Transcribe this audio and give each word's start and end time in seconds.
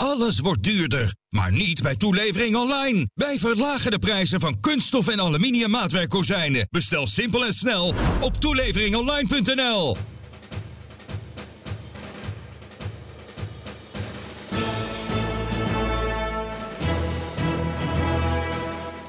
Alles 0.00 0.40
wordt 0.40 0.62
duurder, 0.62 1.14
maar 1.28 1.52
niet 1.52 1.82
bij 1.82 1.96
toelevering 1.96 2.56
online. 2.56 3.08
Wij 3.14 3.38
verlagen 3.38 3.90
de 3.90 3.98
prijzen 3.98 4.40
van 4.40 4.60
kunststof 4.60 5.08
en 5.08 5.20
aluminium 5.20 5.70
maatwerkkozijnen. 5.70 6.66
Bestel 6.70 7.06
simpel 7.06 7.44
en 7.44 7.54
snel 7.54 7.94
op 8.20 8.34
toeleveringonline.nl. 8.34 9.96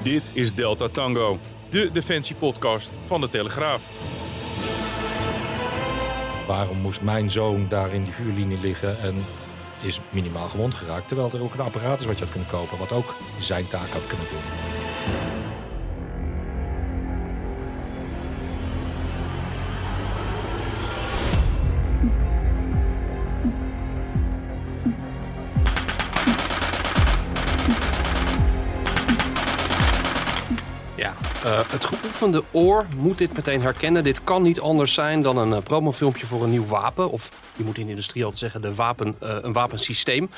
Dit 0.02 0.30
is 0.32 0.54
Delta 0.54 0.88
Tango, 0.88 1.38
de 1.70 1.90
defensiepodcast 1.92 2.90
van 3.06 3.20
de 3.20 3.28
Telegraaf. 3.28 3.80
Waarom 6.46 6.80
moest 6.80 7.00
mijn 7.00 7.30
zoon 7.30 7.66
daar 7.68 7.94
in 7.94 8.02
die 8.02 8.12
vuurlinie 8.12 8.60
liggen 8.60 9.00
en 9.00 9.14
is 9.82 10.00
minimaal 10.10 10.48
gewond 10.48 10.74
geraakt? 10.74 11.08
Terwijl 11.08 11.30
er 11.32 11.42
ook 11.42 11.54
een 11.54 11.60
apparaat 11.60 12.00
is 12.00 12.06
wat 12.06 12.18
je 12.18 12.24
had 12.24 12.32
kunnen 12.32 12.50
kopen, 12.50 12.78
wat 12.78 12.92
ook 12.92 13.14
zijn 13.38 13.68
taak 13.68 13.88
had 13.88 14.06
kunnen 14.06 14.26
doen. 14.30 15.31
Geoefende 32.22 32.58
oor 32.58 32.86
moet 32.96 33.18
dit 33.18 33.36
meteen 33.36 33.62
herkennen. 33.62 34.04
Dit 34.04 34.24
kan 34.24 34.42
niet 34.42 34.60
anders 34.60 34.94
zijn 34.94 35.20
dan 35.20 35.36
een 35.36 35.50
uh, 35.50 35.58
promofilmpje 35.58 36.26
voor 36.26 36.42
een 36.42 36.50
nieuw 36.50 36.66
wapen. 36.66 37.10
Of 37.10 37.52
je 37.56 37.64
moet 37.64 37.78
in 37.78 37.84
de 37.84 37.90
industrie 37.90 38.24
altijd 38.24 38.40
zeggen 38.40 38.62
de 38.62 38.74
wapen, 38.74 39.16
eh, 39.20 39.38
een 39.40 39.52
wapensysteem. 39.52 40.30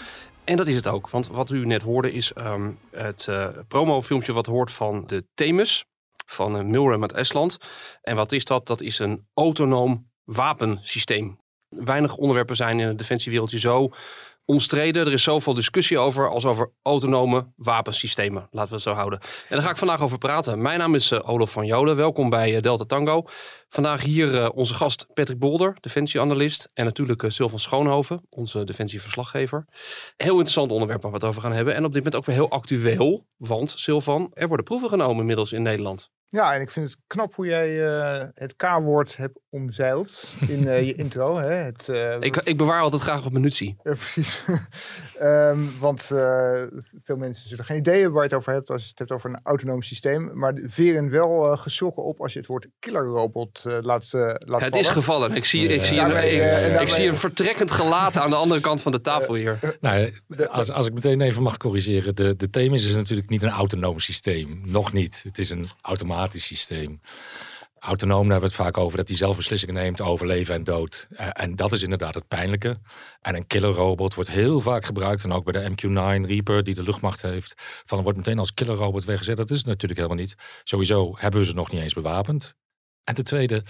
En 0.45 0.57
dat 0.57 0.67
is 0.67 0.75
het 0.75 0.87
ook. 0.87 1.11
Want 1.11 1.27
wat 1.27 1.51
u 1.51 1.67
net 1.67 1.83
hoorde 1.83 2.13
is 2.13 2.33
ehm, 2.33 2.71
het 2.91 3.29
promofilmpje 3.69 4.33
wat 4.33 4.47
hoort 4.47 4.73
van 4.73 5.05
de 5.07 5.25
Themis. 5.35 5.85
Van 6.27 6.71
Milram 6.71 7.03
uit 7.03 7.13
Estland. 7.13 7.59
En 8.03 8.17
wat 8.17 8.33
is 8.33 8.45
dat? 8.45 8.67
Dat 8.67 8.81
is 8.81 8.99
een 8.99 9.27
autonoom 9.35 10.11
wapensysteem. 10.25 11.39
Weinig 11.69 12.17
onderwerpen 12.17 12.57
zijn 12.57 12.81
in 12.81 12.87
het 12.87 12.99
defensiewereldje 12.99 13.59
zo 13.59 13.91
omstreden. 14.45 15.07
Er 15.07 15.13
is 15.13 15.23
zoveel 15.23 15.55
discussie 15.55 15.99
over 15.99 16.29
als 16.29 16.45
over 16.45 16.71
autonome 16.83 17.53
wapensystemen. 17.57 18.49
Laten 18.51 18.69
we 18.69 18.75
het 18.75 18.85
zo 18.85 18.93
houden. 18.93 19.21
En 19.21 19.29
daar 19.49 19.63
ga 19.63 19.71
ik 19.71 19.77
vandaag 19.77 20.03
over 20.03 20.19
praten. 20.19 20.63
Mijn 20.63 20.79
naam 20.79 20.95
is 20.95 21.11
uh, 21.11 21.29
Olaf 21.29 21.51
van 21.51 21.67
Jolen. 21.67 21.97
Welkom 21.97 22.31
bij 22.31 22.55
uh, 22.55 22.61
Delta 22.61 22.85
Tango. 22.85 23.25
Vandaag 23.69 24.03
hier 24.03 24.35
uh, 24.35 24.49
onze 24.55 24.75
gast 24.75 25.07
Patrick 25.15 25.39
Bolder, 25.39 25.77
defensieanalist. 25.81 26.71
En 26.75 26.85
natuurlijk 26.85 27.25
Sylvan 27.27 27.59
Schoonhoven, 27.59 28.27
onze 28.29 28.65
defensieverslaggever. 28.65 29.65
Heel 30.17 30.33
interessant 30.33 30.71
onderwerp 30.71 31.03
waar 31.03 31.11
we 31.11 31.17
het 31.17 31.27
over 31.27 31.43
gaan 31.43 31.53
hebben. 31.53 31.75
En 31.75 31.85
op 31.85 31.93
dit 31.93 32.05
moment 32.05 32.17
ook 32.17 32.27
weer 32.27 32.37
heel 32.37 32.51
actueel. 32.51 33.27
Want 33.37 33.73
Sylvan, 33.77 34.31
er 34.35 34.49
worden 34.49 34.67
proeven 34.67 34.89
genomen 34.89 35.21
inmiddels 35.21 35.53
in 35.53 35.63
Nederland. 35.63 36.11
Ja, 36.29 36.55
en 36.55 36.61
ik 36.61 36.71
vind 36.71 36.91
het 36.91 36.99
knap 37.07 37.35
hoe 37.35 37.47
jij 37.47 37.71
het 38.35 38.57
K-woord 38.57 39.17
hebt 39.17 39.39
omzeild 39.55 40.29
in 40.47 40.63
uh, 40.63 40.87
je 40.87 40.95
intro. 41.03 41.39
Hè? 41.39 41.55
Het, 41.55 41.89
uh, 41.91 42.17
ik, 42.21 42.37
ik, 42.37 42.57
bewaar 42.57 42.81
altijd 42.81 43.03
graag 43.03 43.27
op 43.27 43.33
minutie. 43.33 43.77
precies. 43.83 44.43
um, 45.23 45.71
want 45.81 46.03
veel 47.05 47.17
mensen 47.17 47.49
zullen 47.49 47.65
geen 47.65 47.77
idee 47.77 47.95
hebben 47.95 48.13
waar 48.13 48.23
je 48.23 48.29
het 48.29 48.39
over 48.39 48.53
hebt 48.53 48.71
als 48.71 48.83
je 48.83 48.89
het 48.89 48.99
hebt 48.99 49.11
over 49.11 49.31
een 49.31 49.41
autonoom 49.43 49.83
systeem. 49.83 50.31
Maar 50.35 50.55
veren 50.65 51.11
wel 51.11 51.57
geschrokken 51.57 52.05
op 52.05 52.21
als 52.21 52.33
je 52.33 52.39
het 52.39 52.49
woord 52.49 52.67
killerrobot 52.79 53.63
laat, 53.65 53.83
laat 53.83 54.11
Het 54.11 54.49
vallen. 54.49 54.73
is 54.73 54.89
gevallen. 54.89 55.35
Ik 55.35 55.45
zie, 55.45 55.67
ik, 55.69 55.85
zie 55.85 55.97
daarmee, 55.97 56.41
een, 56.41 56.47
ik, 56.47 56.61
daarmee, 56.61 56.81
ik 56.81 56.89
zie 56.89 57.09
een 57.09 57.17
vertrekkend 57.17 57.71
gelaat 57.71 58.17
aan 58.19 58.31
de 58.31 58.37
andere 58.37 58.61
kant 58.61 58.81
van 58.83 58.93
de 58.93 59.01
tafel 59.01 59.35
hier. 59.35 59.59
Nou, 59.81 60.13
als, 60.49 60.71
als 60.71 60.87
ik 60.87 60.93
meteen 60.95 61.21
even 61.21 61.43
mag 61.43 61.57
corrigeren. 61.57 62.15
De, 62.15 62.37
de 62.37 62.51
Themis 62.51 62.87
is 62.87 62.95
natuurlijk 62.95 63.29
niet 63.29 63.43
een 63.43 63.51
autonoom 63.51 64.01
systeem. 64.01 64.61
Nog 64.65 64.93
niet. 64.93 65.21
Het 65.23 65.39
is 65.39 65.51
een 65.51 65.67
automatisch 65.83 66.47
systeem. 66.47 67.01
Autonoom, 67.85 68.23
daar 68.23 68.31
hebben 68.31 68.51
we 68.51 68.57
het 68.57 68.65
vaak 68.65 68.79
over, 68.79 68.99
dat 68.99 69.09
hij 69.09 69.17
zelf 69.17 69.37
beslissingen 69.37 69.75
neemt 69.75 70.01
over 70.01 70.27
leven 70.27 70.55
en 70.55 70.65
dood. 70.65 71.07
Uh, 71.11 71.29
en 71.33 71.57
dat 71.57 71.73
is 71.73 71.83
inderdaad 71.83 72.15
het 72.15 72.29
pijnlijke. 72.29 72.77
En 73.21 73.37
een 73.37 73.47
killerrobot 73.47 74.15
wordt 74.15 74.31
heel 74.31 74.61
vaak 74.61 74.85
gebruikt, 74.85 75.25
en 75.25 75.33
ook 75.33 75.45
bij 75.45 75.53
de 75.53 75.71
MQ-9 75.71 76.27
Reaper, 76.27 76.65
die 76.65 76.75
de 76.75 76.83
luchtmacht 76.83 77.23
heeft, 77.23 77.55
van 77.85 78.03
wordt 78.03 78.19
meteen 78.19 78.39
als 78.39 78.55
killerrobot 78.55 79.05
weggezet. 79.05 79.37
Dat 79.37 79.51
is 79.51 79.57
het 79.57 79.67
natuurlijk 79.67 80.01
helemaal 80.01 80.23
niet. 80.25 80.35
Sowieso 80.65 81.15
hebben 81.17 81.41
we 81.41 81.47
ze 81.47 81.55
nog 81.55 81.71
niet 81.71 81.81
eens 81.81 81.95
bewapend. 81.95 82.55
En 83.05 83.15
ten 83.15 83.25
tweede, 83.25 83.65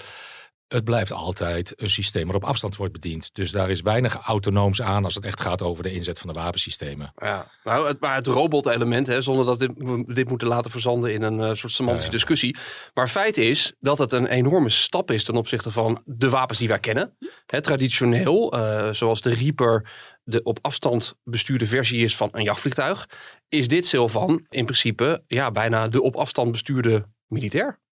het 0.74 0.84
blijft 0.84 1.12
altijd 1.12 1.72
een 1.76 1.90
systeem 1.90 2.24
waarop 2.24 2.44
afstand 2.44 2.76
wordt 2.76 2.92
bediend. 2.92 3.30
Dus 3.32 3.50
daar 3.50 3.70
is 3.70 3.80
weinig 3.80 4.16
autonooms 4.16 4.82
aan 4.82 5.04
als 5.04 5.14
het 5.14 5.24
echt 5.24 5.40
gaat 5.40 5.62
over 5.62 5.82
de 5.82 5.92
inzet 5.92 6.18
van 6.18 6.32
de 6.32 6.40
wapensystemen. 6.40 7.12
Ja, 7.16 7.50
nou, 7.64 7.86
het, 7.86 8.00
maar 8.00 8.14
het 8.14 8.26
robotelement, 8.26 9.06
hè, 9.06 9.22
zonder 9.22 9.44
dat 9.44 9.58
dit, 9.58 9.70
we 9.74 10.04
dit 10.06 10.28
moeten 10.28 10.48
laten 10.48 10.70
verzanden 10.70 11.12
in 11.12 11.22
een 11.22 11.38
uh, 11.38 11.52
soort 11.52 11.72
semantische 11.72 12.10
ja, 12.10 12.18
ja. 12.18 12.24
discussie. 12.24 12.56
Maar 12.94 13.08
feit 13.08 13.36
is 13.36 13.74
dat 13.80 13.98
het 13.98 14.12
een 14.12 14.26
enorme 14.26 14.70
stap 14.70 15.10
is 15.10 15.24
ten 15.24 15.36
opzichte 15.36 15.70
van 15.70 16.02
de 16.04 16.28
wapens 16.28 16.58
die 16.58 16.68
wij 16.68 16.80
kennen. 16.80 17.16
Hè, 17.46 17.60
traditioneel, 17.60 18.56
uh, 18.56 18.92
zoals 18.92 19.22
de 19.22 19.34
Reaper 19.34 19.90
de 20.24 20.42
op 20.42 20.58
afstand 20.62 21.14
bestuurde 21.24 21.66
versie 21.66 22.04
is 22.04 22.16
van 22.16 22.28
een 22.32 22.42
jachtvliegtuig, 22.42 23.08
is 23.48 23.68
dit 23.68 23.86
Sylvan 23.86 24.46
in 24.48 24.64
principe 24.64 25.22
ja, 25.26 25.50
bijna 25.50 25.88
de 25.88 26.02
op 26.02 26.16
afstand 26.16 26.50
bestuurde 26.50 27.06
militair. 27.26 27.82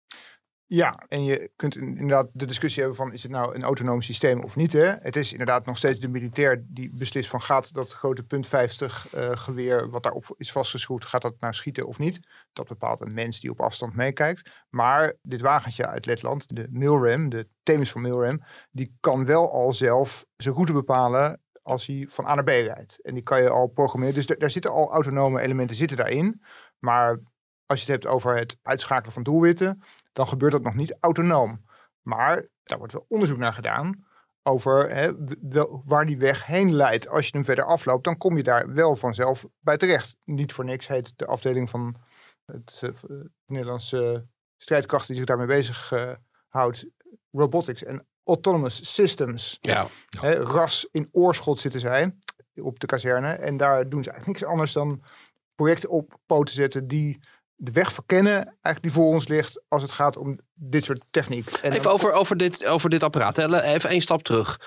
Ja, 0.75 1.05
en 1.09 1.25
je 1.25 1.50
kunt 1.56 1.77
inderdaad 1.77 2.28
de 2.33 2.47
discussie 2.47 2.83
hebben 2.83 2.99
van 2.99 3.12
is 3.12 3.22
het 3.22 3.33
nou 3.33 3.55
een 3.55 3.62
autonoom 3.62 4.03
systeem 4.03 4.43
of 4.44 4.56
niet. 4.56 4.72
Hè? 4.72 4.94
Het 5.00 5.16
is 5.16 5.33
inderdaad 5.33 5.66
nog 5.66 5.77
steeds 5.78 6.00
de 6.00 6.09
militair 6.09 6.65
die 6.66 6.91
beslist 6.94 7.31
van 7.31 7.43
gaat 7.43 7.75
dat 7.75 7.93
grote 7.93 8.22
punt 8.22 8.47
50 8.47 9.15
uh, 9.15 9.31
geweer 9.34 9.91
wat 9.91 10.03
daarop 10.03 10.34
is 10.37 10.53
vastgeschroefd, 10.53 11.06
gaat 11.06 11.22
dat 11.22 11.34
nou 11.41 11.53
schieten 11.53 11.87
of 11.87 11.99
niet. 11.99 12.21
Dat 12.53 12.69
bepaalt 12.69 13.00
een 13.00 13.15
mens 13.15 13.41
die 13.41 13.50
op 13.50 13.60
afstand 13.60 13.94
meekijkt. 13.94 14.50
Maar 14.69 15.15
dit 15.22 15.41
wagentje 15.41 15.87
uit 15.87 16.06
Letland, 16.06 16.56
de 16.56 16.66
Milram, 16.71 17.28
de 17.28 17.49
Themis 17.62 17.91
van 17.91 18.00
Milram, 18.00 18.43
die 18.71 18.97
kan 19.00 19.25
wel 19.25 19.53
al 19.53 19.72
zelf 19.72 20.25
zijn 20.37 20.54
route 20.54 20.72
bepalen 20.72 21.41
als 21.62 21.87
hij 21.87 22.06
van 22.09 22.27
A 22.27 22.34
naar 22.34 22.44
B 22.44 22.49
rijdt. 22.49 22.99
En 23.03 23.15
die 23.15 23.22
kan 23.22 23.43
je 23.43 23.50
al 23.50 23.66
programmeren. 23.66 24.15
Dus 24.15 24.27
daar 24.27 24.50
zitten 24.50 24.71
al 24.72 24.93
autonome 24.93 25.41
elementen 25.41 25.77
zitten 25.77 25.97
daarin. 25.97 26.43
Maar 26.78 27.21
als 27.72 27.84
je 27.84 27.93
het 27.93 28.03
hebt 28.03 28.15
over 28.15 28.37
het 28.37 28.56
uitschakelen 28.62 29.12
van 29.12 29.22
doelwitten, 29.22 29.83
dan 30.12 30.28
gebeurt 30.28 30.53
dat 30.53 30.62
nog 30.62 30.75
niet 30.75 30.97
autonoom. 31.00 31.65
Maar 32.00 32.47
daar 32.62 32.78
wordt 32.78 32.93
wel 32.93 33.05
onderzoek 33.09 33.38
naar 33.38 33.53
gedaan 33.53 34.06
over 34.43 34.91
hè, 34.91 35.12
waar 35.84 36.06
die 36.06 36.19
weg 36.19 36.47
heen 36.47 36.75
leidt. 36.75 37.09
Als 37.09 37.27
je 37.27 37.33
hem 37.33 37.44
verder 37.44 37.65
afloopt, 37.65 38.05
dan 38.05 38.16
kom 38.16 38.37
je 38.37 38.43
daar 38.43 38.72
wel 38.72 38.97
vanzelf 38.97 39.47
bij 39.60 39.77
terecht. 39.77 40.16
Niet 40.25 40.53
voor 40.53 40.65
niks 40.65 40.88
heet 40.88 41.12
de 41.16 41.27
afdeling 41.27 41.71
van 41.71 41.97
het 42.44 42.81
uh, 42.84 43.21
Nederlandse 43.47 44.27
strijdkracht 44.56 45.06
die 45.06 45.16
zich 45.16 45.25
daarmee 45.25 45.47
bezig 45.47 45.93
uh, 45.93 46.12
houdt, 46.49 46.87
robotics 47.31 47.84
en 47.84 48.06
autonomous 48.25 48.94
systems. 48.94 49.59
Ja. 49.60 49.87
Hè, 50.21 50.34
ras 50.34 50.89
in 50.91 51.09
oorschot 51.12 51.60
zitten 51.60 51.81
zij 51.81 52.15
op 52.54 52.81
de 52.81 52.87
kazerne. 52.87 53.33
En 53.33 53.56
daar 53.56 53.89
doen 53.89 54.03
ze 54.03 54.10
eigenlijk 54.10 54.39
niks 54.41 54.53
anders 54.53 54.72
dan 54.72 55.03
projecten 55.54 55.91
op 55.91 56.19
poten 56.27 56.54
zetten 56.54 56.89
die 56.89 57.21
de 57.62 57.72
weg 57.72 57.92
verkennen 57.92 58.34
eigenlijk 58.44 58.82
die 58.82 58.92
voor 58.92 59.12
ons 59.12 59.28
ligt 59.28 59.62
als 59.68 59.82
het 59.82 59.92
gaat 59.92 60.16
om 60.16 60.38
dit 60.54 60.84
soort 60.84 61.04
techniek. 61.10 61.50
En 61.50 61.72
even 61.72 61.91
over, 61.91 62.12
over, 62.12 62.36
dit, 62.36 62.66
over 62.66 62.91
dit 62.91 63.03
apparaat. 63.03 63.38
Even 63.38 63.91
één 63.91 64.00
stap 64.00 64.22
terug. 64.22 64.60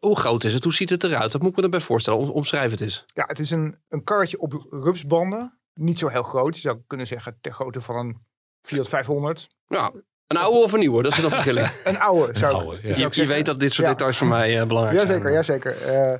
Hoe 0.00 0.18
groot 0.18 0.44
is 0.44 0.52
het? 0.52 0.64
Hoe 0.64 0.74
ziet 0.74 0.90
het 0.90 1.04
eruit? 1.04 1.32
Dat 1.32 1.40
moet 1.40 1.50
ik 1.50 1.56
me 1.56 1.62
erbij 1.62 1.80
voorstellen. 1.80 2.20
Om, 2.20 2.30
omschrijf 2.30 2.70
het 2.70 2.80
eens. 2.80 3.04
Ja, 3.06 3.24
het 3.26 3.38
is 3.38 3.50
een, 3.50 3.76
een 3.88 4.04
karretje 4.04 4.40
op 4.40 4.66
rupsbanden. 4.70 5.58
Niet 5.74 5.98
zo 5.98 6.08
heel 6.08 6.22
groot. 6.22 6.54
Je 6.54 6.60
zou 6.60 6.78
kunnen 6.86 7.06
zeggen 7.06 7.38
ter 7.40 7.52
grootte 7.52 7.80
van 7.80 7.96
een 7.96 8.26
Fiat 8.62 8.88
500. 8.88 9.48
Ja, 9.66 9.92
een 10.26 10.36
oude 10.36 10.58
of 10.58 10.72
een 10.72 10.78
nieuwe? 10.78 11.02
Dat 11.02 11.12
is 11.12 11.18
nog 11.18 11.32
verschillen. 11.32 11.72
een 11.84 11.98
oude. 11.98 12.38
Zou, 12.38 12.54
een 12.54 12.60
oude 12.60 12.88
ja. 12.88 12.96
je, 12.96 13.08
je 13.10 13.26
weet 13.26 13.46
dat 13.46 13.60
dit 13.60 13.72
soort 13.72 13.86
ja. 13.86 13.92
details 13.92 14.16
voor 14.16 14.26
mij 14.26 14.60
uh, 14.60 14.66
belangrijk 14.66 14.98
jazeker, 14.98 15.22
zijn. 15.22 15.34
Jazeker, 15.34 16.10
uh, 16.10 16.14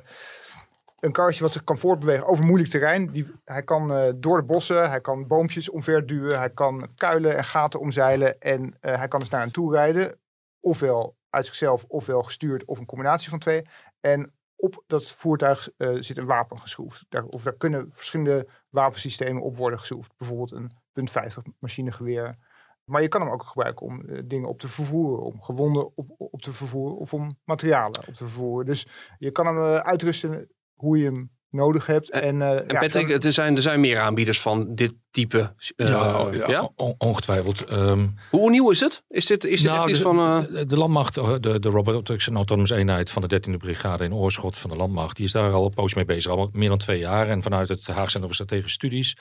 een 1.03 1.11
karretje 1.11 1.43
wat 1.43 1.53
zich 1.53 1.63
kan 1.63 1.77
voortbewegen 1.77 2.27
over 2.27 2.45
moeilijk 2.45 2.69
terrein. 2.69 3.11
Die, 3.11 3.31
hij 3.43 3.63
kan 3.63 3.91
uh, 3.91 4.11
door 4.15 4.37
de 4.37 4.43
bossen, 4.43 4.89
hij 4.89 5.01
kan 5.01 5.27
boompjes 5.27 5.69
omverduwen, 5.69 6.39
hij 6.39 6.49
kan 6.49 6.87
kuilen 6.95 7.37
en 7.37 7.43
gaten 7.43 7.79
omzeilen. 7.79 8.39
En 8.39 8.63
uh, 8.63 8.71
hij 8.97 9.07
kan 9.07 9.19
dus 9.19 9.29
naar 9.29 9.41
hen 9.41 9.51
toe 9.51 9.73
rijden. 9.73 10.19
Ofwel 10.59 11.15
uit 11.29 11.45
zichzelf, 11.45 11.85
ofwel 11.87 12.23
gestuurd, 12.23 12.65
of 12.65 12.77
een 12.77 12.85
combinatie 12.85 13.29
van 13.29 13.39
twee. 13.39 13.61
En 13.99 14.33
op 14.55 14.83
dat 14.87 15.11
voertuig 15.11 15.69
eh, 15.77 15.95
zit 15.99 16.17
een 16.17 16.25
wapen 16.25 16.59
geschroefd. 16.59 17.05
Daar, 17.09 17.23
of 17.23 17.43
daar 17.43 17.57
kunnen 17.57 17.89
verschillende 17.91 18.47
wapensystemen 18.69 19.41
op 19.41 19.57
worden 19.57 19.79
geschroefd. 19.79 20.13
Bijvoorbeeld 20.17 20.51
een 20.51 20.71
punt 20.91 21.11
50 21.11 21.43
machinegeweer. 21.59 22.37
Maar 22.83 23.01
je 23.01 23.07
kan 23.07 23.21
hem 23.21 23.31
ook 23.31 23.43
gebruiken 23.43 23.85
om 23.85 24.09
eh, 24.09 24.21
dingen 24.25 24.49
op 24.49 24.59
te 24.59 24.67
vervoeren, 24.67 25.23
om 25.23 25.41
gewonden 25.41 25.97
op, 25.97 26.09
op 26.17 26.41
te 26.41 26.53
vervoeren 26.53 26.97
of 26.97 27.13
om 27.13 27.37
materialen 27.43 28.07
op 28.07 28.13
te 28.13 28.27
vervoeren. 28.27 28.65
Dus 28.65 28.87
je 29.17 29.31
kan 29.31 29.45
hem 29.45 29.63
eh, 29.63 29.75
uitrusten 29.75 30.49
hoe 30.83 30.97
je 30.97 31.05
hem 31.05 31.31
nodig 31.49 31.85
hebt. 31.85 32.09
En, 32.09 32.35
uh, 32.35 32.49
en 32.49 32.65
Patrick, 32.67 33.09
ja, 33.09 33.19
er, 33.19 33.33
zijn, 33.33 33.55
er 33.55 33.61
zijn 33.61 33.79
meer 33.79 33.99
aanbieders 33.99 34.41
van 34.41 34.75
dit 34.75 34.93
type. 35.11 35.55
Uh, 35.77 35.87
ja, 35.87 36.29
ja, 36.31 36.47
ja? 36.47 36.71
ongetwijfeld. 36.97 37.71
Um, 37.71 38.15
Hoe 38.29 38.49
nieuw 38.49 38.71
is 38.71 38.79
het? 38.79 39.03
Is 39.07 39.25
dit, 39.25 39.43
is 39.43 39.61
dit 39.61 39.71
nou, 39.71 39.89
echt 39.89 39.97
de, 39.97 40.03
van... 40.03 40.17
Uh... 40.17 40.39
De, 40.51 40.65
de, 40.65 40.77
landmacht, 40.77 41.13
de, 41.13 41.59
de 41.59 41.69
Robotics 41.69 42.27
en 42.27 42.35
Autonomous 42.35 42.71
Eenheid 42.71 43.09
van 43.09 43.27
de 43.27 43.41
13e 43.49 43.57
Brigade 43.57 44.03
in 44.03 44.13
Oorschot 44.13 44.57
van 44.57 44.69
de 44.69 44.75
landmacht, 44.75 45.15
die 45.15 45.25
is 45.25 45.31
daar 45.31 45.51
al 45.51 45.65
een 45.65 45.73
poos 45.73 45.93
mee 45.93 46.05
bezig, 46.05 46.31
al 46.31 46.49
meer 46.51 46.69
dan 46.69 46.77
twee 46.77 46.99
jaar. 46.99 47.29
En 47.29 47.43
vanuit 47.43 47.69
het 47.69 47.87
Haag 47.87 48.09
Centrum 48.09 48.23
voor 48.23 48.33
Strategische 48.33 48.73
Studies 48.73 49.17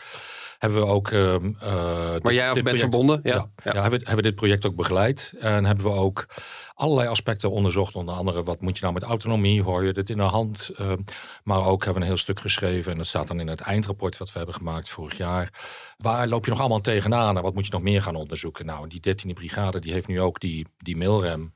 hebben 0.63 0.81
we 0.81 0.87
ook... 0.87 1.11
Um, 1.11 1.57
maar 2.23 2.33
jij 2.33 2.63
bent 2.63 2.79
verbonden? 2.79 3.21
Ja, 3.23 3.35
ja, 3.35 3.73
ja. 3.73 3.83
hebben, 3.83 3.99
hebben 3.99 4.17
we 4.17 4.23
dit 4.23 4.35
project 4.35 4.67
ook 4.67 4.75
begeleid. 4.75 5.33
En 5.39 5.65
hebben 5.65 5.85
we 5.85 5.93
ook 5.93 6.27
allerlei 6.75 7.09
aspecten 7.09 7.51
onderzocht. 7.51 7.95
Onder 7.97 8.15
andere, 8.15 8.43
wat 8.43 8.61
moet 8.61 8.77
je 8.77 8.83
nou 8.83 8.95
met 8.95 9.03
autonomie? 9.03 9.63
Hoor 9.63 9.85
je 9.85 9.93
dit 9.93 10.11
in 10.11 10.17
de 10.17 10.23
hand? 10.23 10.71
Uh, 10.81 10.93
maar 11.45 11.67
ook 11.67 11.85
hebben 11.85 11.95
we 11.95 12.01
een 12.01 12.15
heel 12.15 12.23
stuk 12.23 12.41
geschreven. 12.41 12.93
En 12.93 12.99
dat 12.99 13.07
staat 13.07 13.27
dan 13.27 13.41
in 13.41 13.49
het 13.49 13.61
eindrapport 13.61 14.19
wat 14.19 14.33
we 14.33 14.37
hebben 14.37 14.55
gemaakt 14.55 14.89
vorig 14.89 15.17
jaar. 15.17 15.51
Waar 15.97 16.29
loop 16.29 16.45
je 16.45 16.51
nog 16.51 16.61
allemaal 16.61 16.81
tegenaan? 16.81 17.37
En 17.37 17.43
wat 17.43 17.55
moet 17.55 17.67
je 17.67 17.73
nog 17.73 17.83
meer 17.83 18.03
gaan 18.03 18.17
onderzoeken? 18.17 18.67
Nou, 18.67 18.89
die 18.89 19.01
13e 19.09 19.33
brigade 19.35 19.81
die 19.81 19.93
heeft 19.93 20.09
nu 20.09 20.21
ook 20.21 20.41
die, 20.41 20.67
die 20.79 20.97
mailrem 20.97 21.53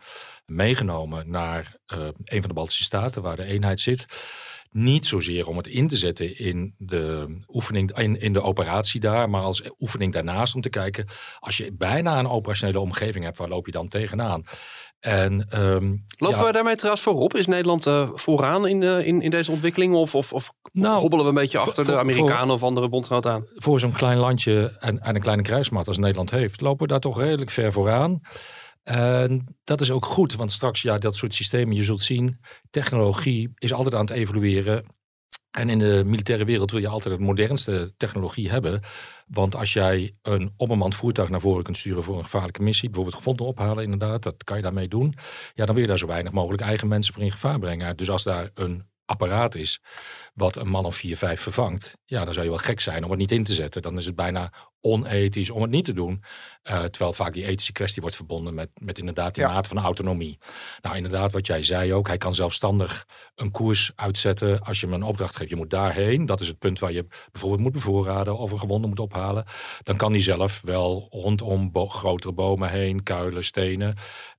meegenomen 0.46 1.30
naar 1.30 1.76
uh, 1.94 2.08
een 2.24 2.40
van 2.40 2.48
de 2.48 2.54
Baltische 2.54 2.84
staten 2.84 3.22
waar 3.22 3.36
de 3.36 3.44
eenheid 3.44 3.80
zit. 3.80 4.06
Niet 4.78 5.06
zozeer 5.06 5.46
om 5.46 5.56
het 5.56 5.66
in 5.66 5.88
te 5.88 5.96
zetten 5.96 6.38
in 6.38 6.74
de 6.78 7.26
oefening, 7.48 7.98
in, 7.98 8.20
in 8.20 8.32
de 8.32 8.42
operatie 8.42 9.00
daar, 9.00 9.30
maar 9.30 9.42
als 9.42 9.62
oefening 9.78 10.12
daarnaast 10.12 10.54
om 10.54 10.60
te 10.60 10.68
kijken, 10.68 11.06
als 11.38 11.56
je 11.56 11.72
bijna 11.72 12.18
een 12.18 12.28
operationele 12.28 12.80
omgeving 12.80 13.24
hebt, 13.24 13.38
waar 13.38 13.48
loop 13.48 13.66
je 13.66 13.72
dan 13.72 13.88
tegenaan? 13.88 14.44
En, 15.00 15.62
um, 15.62 16.04
Lopen 16.18 16.38
ja, 16.38 16.44
we 16.44 16.52
daarmee 16.52 16.74
trouwens 16.74 17.04
voorop? 17.04 17.34
Is 17.34 17.46
Nederland 17.46 17.86
uh, 17.86 18.10
vooraan 18.14 18.66
in, 18.66 18.82
uh, 18.82 19.06
in, 19.06 19.22
in 19.22 19.30
deze 19.30 19.50
ontwikkeling? 19.50 19.94
Of, 19.94 20.14
of, 20.14 20.32
of 20.32 20.52
nou, 20.72 21.00
hobbelen 21.00 21.24
we 21.24 21.30
een 21.30 21.36
beetje 21.36 21.58
achter 21.58 21.84
voor, 21.84 21.92
de 21.92 21.98
Amerikanen 21.98 22.46
voor, 22.46 22.54
of 22.54 22.62
andere 22.62 22.88
bondgenoten 22.88 23.30
aan? 23.30 23.46
Voor 23.54 23.80
zo'n 23.80 23.92
klein 23.92 24.18
landje 24.18 24.76
en, 24.78 24.98
en 24.98 25.14
een 25.14 25.20
kleine 25.20 25.42
krijgsmacht 25.42 25.88
als 25.88 25.98
Nederland 25.98 26.30
heeft, 26.30 26.60
lopen 26.60 26.86
we 26.86 26.92
daar 26.92 27.00
toch 27.00 27.18
redelijk 27.18 27.50
ver 27.50 27.72
vooraan. 27.72 28.20
En 28.88 29.56
dat 29.64 29.80
is 29.80 29.90
ook 29.90 30.04
goed, 30.04 30.34
want 30.34 30.52
straks, 30.52 30.82
ja, 30.82 30.98
dat 30.98 31.16
soort 31.16 31.34
systemen, 31.34 31.74
je 31.74 31.82
zult 31.82 32.02
zien, 32.02 32.40
technologie 32.70 33.52
is 33.58 33.72
altijd 33.72 33.94
aan 33.94 34.00
het 34.00 34.10
evolueren. 34.10 34.84
En 35.50 35.70
in 35.70 35.78
de 35.78 36.02
militaire 36.06 36.44
wereld 36.44 36.70
wil 36.70 36.80
je 36.80 36.88
altijd 36.88 37.14
het 37.14 37.24
modernste 37.24 37.94
technologie 37.96 38.50
hebben. 38.50 38.82
Want 39.26 39.56
als 39.56 39.72
jij 39.72 40.16
een 40.22 40.52
onbemand 40.56 40.94
voertuig 40.94 41.28
naar 41.28 41.40
voren 41.40 41.64
kunt 41.64 41.76
sturen 41.76 42.02
voor 42.02 42.16
een 42.16 42.22
gevaarlijke 42.22 42.62
missie, 42.62 42.88
bijvoorbeeld 42.88 43.16
gevonden 43.16 43.46
ophalen, 43.46 43.84
inderdaad, 43.84 44.22
dat 44.22 44.44
kan 44.44 44.56
je 44.56 44.62
daarmee 44.62 44.88
doen. 44.88 45.14
Ja, 45.54 45.64
dan 45.64 45.74
wil 45.74 45.82
je 45.82 45.88
daar 45.88 45.98
zo 45.98 46.06
weinig 46.06 46.32
mogelijk 46.32 46.62
eigen 46.62 46.88
mensen 46.88 47.14
voor 47.14 47.22
in 47.22 47.30
gevaar 47.30 47.58
brengen. 47.58 47.96
Dus 47.96 48.10
als 48.10 48.22
daar 48.22 48.50
een 48.54 48.86
apparaat 49.06 49.54
is 49.54 49.80
wat 50.34 50.56
een 50.56 50.68
man 50.68 50.84
of 50.84 50.96
vier, 50.96 51.16
vijf 51.16 51.40
vervangt, 51.40 51.96
ja, 52.04 52.24
dan 52.24 52.32
zou 52.32 52.44
je 52.44 52.50
wel 52.50 52.60
gek 52.60 52.80
zijn 52.80 53.04
om 53.04 53.10
het 53.10 53.18
niet 53.18 53.30
in 53.30 53.44
te 53.44 53.52
zetten. 53.52 53.82
Dan 53.82 53.96
is 53.96 54.06
het 54.06 54.14
bijna 54.14 54.52
onethisch 54.80 55.50
om 55.50 55.62
het 55.62 55.70
niet 55.70 55.84
te 55.84 55.92
doen. 55.92 56.22
Uh, 56.64 56.84
terwijl 56.84 57.12
vaak 57.12 57.32
die 57.32 57.44
ethische 57.44 57.72
kwestie 57.72 58.02
wordt 58.02 58.16
verbonden 58.16 58.54
met, 58.54 58.68
met 58.74 58.98
inderdaad 58.98 59.34
die 59.34 59.44
ja. 59.44 59.52
mate 59.52 59.68
van 59.68 59.78
autonomie. 59.78 60.38
Nou, 60.82 60.96
inderdaad, 60.96 61.32
wat 61.32 61.46
jij 61.46 61.62
zei 61.62 61.94
ook, 61.94 62.06
hij 62.06 62.18
kan 62.18 62.34
zelfstandig 62.34 63.06
een 63.34 63.50
koers 63.50 63.92
uitzetten 63.94 64.60
als 64.60 64.80
je 64.80 64.86
hem 64.86 64.94
een 64.94 65.02
opdracht 65.02 65.36
geeft. 65.36 65.50
Je 65.50 65.56
moet 65.56 65.70
daarheen, 65.70 66.26
dat 66.26 66.40
is 66.40 66.48
het 66.48 66.58
punt 66.58 66.78
waar 66.78 66.92
je 66.92 67.06
bijvoorbeeld 67.32 67.62
moet 67.62 67.72
bevoorraden 67.72 68.38
of 68.38 68.52
een 68.52 68.58
gewonde 68.58 68.86
moet 68.88 69.00
ophalen. 69.00 69.44
Dan 69.82 69.96
kan 69.96 70.12
hij 70.12 70.22
zelf 70.22 70.60
wel 70.60 71.06
rondom 71.10 71.72
bo 71.72 71.88
grotere 71.88 72.32
bomen 72.32 72.70
heen, 72.70 73.02
kuilen, 73.02 73.44
stenen 73.44 73.96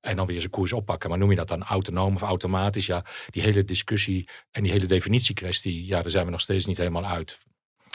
en 0.07 0.15
dan 0.15 0.25
weer 0.25 0.39
zijn 0.39 0.51
koers 0.51 0.74
oppakken. 0.74 1.09
Maar 1.09 1.18
noem 1.18 1.30
je 1.30 1.36
dat 1.36 1.48
dan 1.48 1.63
autonoom 1.63 2.15
of 2.15 2.21
automatisch? 2.21 2.86
Ja, 2.86 3.06
die 3.30 3.42
hele 3.42 3.63
discussie 3.63 4.30
en 4.51 4.63
die 4.63 4.71
hele 4.71 4.86
definitiekwestie, 4.86 5.86
ja, 5.86 6.01
daar 6.01 6.12
zijn 6.12 6.25
we 6.25 6.31
nog 6.31 6.42
steeds 6.42 6.65
niet 6.65 6.77
helemaal 6.77 7.06
uit. 7.06 7.38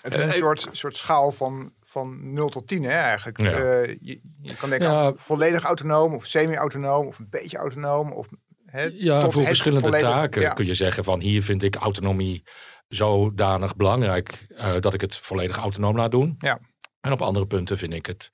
Het 0.03 0.15
is 0.15 0.21
een 0.21 0.29
uh, 0.29 0.35
soort, 0.35 0.69
soort 0.73 0.97
schaal 0.97 1.33
van, 1.33 1.73
van 1.81 2.33
0 2.33 2.49
tot 2.49 2.69
10 2.69 2.83
hè, 2.83 2.91
eigenlijk. 2.91 3.41
Ja. 3.41 3.61
Uh, 3.61 3.87
je, 4.01 4.21
je, 4.43 4.57
kan 4.57 4.71
denken 4.71 4.89
ja. 4.89 5.13
volledig 5.15 5.63
autonoom 5.63 6.15
of 6.15 6.27
semi-autonoom 6.27 7.07
of 7.07 7.19
een 7.19 7.31
beetje 7.31 7.59
autonoom. 7.59 8.13
Of, 8.13 8.29
hè, 8.67 8.91
ja, 8.93 9.31
voor 9.31 9.45
verschillende 9.45 9.85
volledig, 9.85 10.09
taken 10.09 10.43
ja. 10.43 10.53
kun 10.53 10.67
je 10.67 10.75
zeggen 10.75 11.05
van 11.05 11.21
hier 11.21 11.43
vind 11.43 11.63
ik 11.63 11.75
autonomie 11.75 12.43
zodanig 12.89 13.77
belangrijk 13.77 14.47
uh, 14.51 14.75
dat 14.81 14.95
ik 14.95 15.01
het 15.01 15.17
volledig 15.17 15.57
autonoom 15.57 15.97
laat 15.97 16.11
doen. 16.11 16.35
Ja. 16.39 16.59
En 17.01 17.13
op 17.13 17.23
andere 17.23 17.47
punten 17.47 17.79
vind 17.79 17.93
ik 17.93 18.07
het 18.07 18.31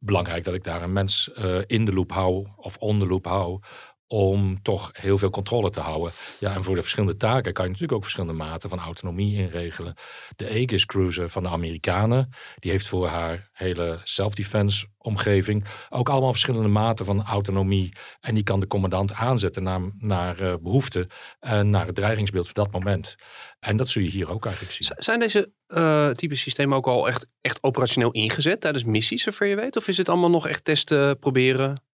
belangrijk 0.00 0.44
dat 0.44 0.54
ik 0.54 0.64
daar 0.64 0.82
een 0.82 0.92
mens 0.92 1.30
uh, 1.38 1.58
in 1.66 1.84
de 1.84 1.92
loop 1.92 2.12
hou 2.12 2.46
of 2.56 2.76
on 2.76 2.98
de 2.98 3.06
loop 3.06 3.24
hou 3.24 3.60
om 4.08 4.62
toch 4.62 4.90
heel 4.92 5.18
veel 5.18 5.30
controle 5.30 5.70
te 5.70 5.80
houden. 5.80 6.12
Ja, 6.40 6.54
en 6.54 6.62
voor 6.62 6.74
de 6.74 6.80
verschillende 6.80 7.16
taken 7.16 7.52
kan 7.52 7.64
je 7.64 7.70
natuurlijk 7.70 7.98
ook 7.98 8.04
verschillende 8.04 8.44
maten 8.44 8.68
van 8.68 8.78
autonomie 8.78 9.36
inregelen. 9.36 9.94
De 10.36 10.48
Aegis 10.48 10.86
Cruiser 10.86 11.28
van 11.28 11.42
de 11.42 11.48
Amerikanen, 11.48 12.28
die 12.58 12.70
heeft 12.70 12.86
voor 12.86 13.06
haar 13.06 13.48
hele 13.52 14.00
self-defense 14.04 14.86
omgeving 14.98 15.64
ook 15.88 16.08
allemaal 16.08 16.30
verschillende 16.30 16.68
maten 16.68 17.04
van 17.04 17.24
autonomie. 17.24 17.92
En 18.20 18.34
die 18.34 18.44
kan 18.44 18.60
de 18.60 18.66
commandant 18.66 19.12
aanzetten 19.12 19.62
naar, 19.62 19.80
naar 19.98 20.40
uh, 20.40 20.54
behoefte 20.60 21.08
en 21.40 21.70
naar 21.70 21.86
het 21.86 21.94
dreigingsbeeld 21.94 22.48
van 22.48 22.64
dat 22.64 22.72
moment. 22.72 23.14
En 23.58 23.76
dat 23.76 23.88
zul 23.88 24.02
je 24.02 24.10
hier 24.10 24.30
ook 24.30 24.44
eigenlijk 24.44 24.74
zien. 24.74 24.88
Zijn 24.98 25.20
deze 25.20 25.52
uh, 25.68 26.10
type 26.10 26.34
systemen 26.34 26.76
ook 26.76 26.86
al 26.86 27.08
echt, 27.08 27.26
echt 27.40 27.62
operationeel 27.62 28.10
ingezet 28.10 28.60
tijdens 28.60 28.84
missies, 28.84 29.22
zover 29.22 29.46
je 29.46 29.56
weet? 29.56 29.76
Of 29.76 29.88
is 29.88 29.96
het 29.96 30.08
allemaal 30.08 30.30
nog 30.30 30.48
echt 30.48 30.64
testen, 30.64 31.18
proberen? 31.18 31.85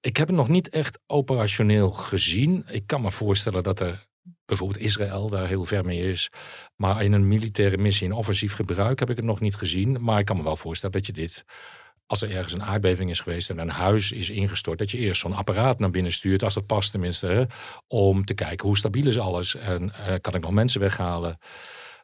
Ik 0.00 0.16
heb 0.16 0.26
het 0.26 0.36
nog 0.36 0.48
niet 0.48 0.68
echt 0.68 0.98
operationeel 1.06 1.90
gezien. 1.90 2.64
Ik 2.70 2.86
kan 2.86 3.00
me 3.00 3.10
voorstellen 3.10 3.62
dat 3.62 3.80
er 3.80 4.06
bijvoorbeeld 4.44 4.80
Israël 4.80 5.28
daar 5.28 5.46
heel 5.46 5.64
ver 5.64 5.84
mee 5.84 6.10
is. 6.10 6.30
Maar 6.76 7.02
in 7.02 7.12
een 7.12 7.28
militaire 7.28 7.76
missie 7.76 8.06
in 8.06 8.12
offensief 8.12 8.52
gebruik 8.52 8.98
heb 8.98 9.10
ik 9.10 9.16
het 9.16 9.24
nog 9.24 9.40
niet 9.40 9.54
gezien. 9.54 10.02
Maar 10.04 10.18
ik 10.18 10.24
kan 10.24 10.36
me 10.36 10.42
wel 10.42 10.56
voorstellen 10.56 10.96
dat 10.96 11.06
je 11.06 11.12
dit, 11.12 11.44
als 12.06 12.22
er 12.22 12.30
ergens 12.30 12.52
een 12.52 12.62
aardbeving 12.62 13.10
is 13.10 13.20
geweest 13.20 13.50
en 13.50 13.58
een 13.58 13.68
huis 13.68 14.12
is 14.12 14.30
ingestort, 14.30 14.78
dat 14.78 14.90
je 14.90 14.98
eerst 14.98 15.20
zo'n 15.20 15.34
apparaat 15.34 15.78
naar 15.78 15.90
binnen 15.90 16.12
stuurt, 16.12 16.42
als 16.42 16.54
dat 16.54 16.66
past 16.66 16.90
tenminste, 16.90 17.26
hè, 17.26 17.44
om 17.86 18.24
te 18.24 18.34
kijken 18.34 18.66
hoe 18.66 18.78
stabiel 18.78 19.06
is 19.06 19.18
alles 19.18 19.54
en 19.54 19.92
uh, 19.98 20.14
kan 20.20 20.34
ik 20.34 20.42
nog 20.42 20.50
mensen 20.50 20.80
weghalen. 20.80 21.38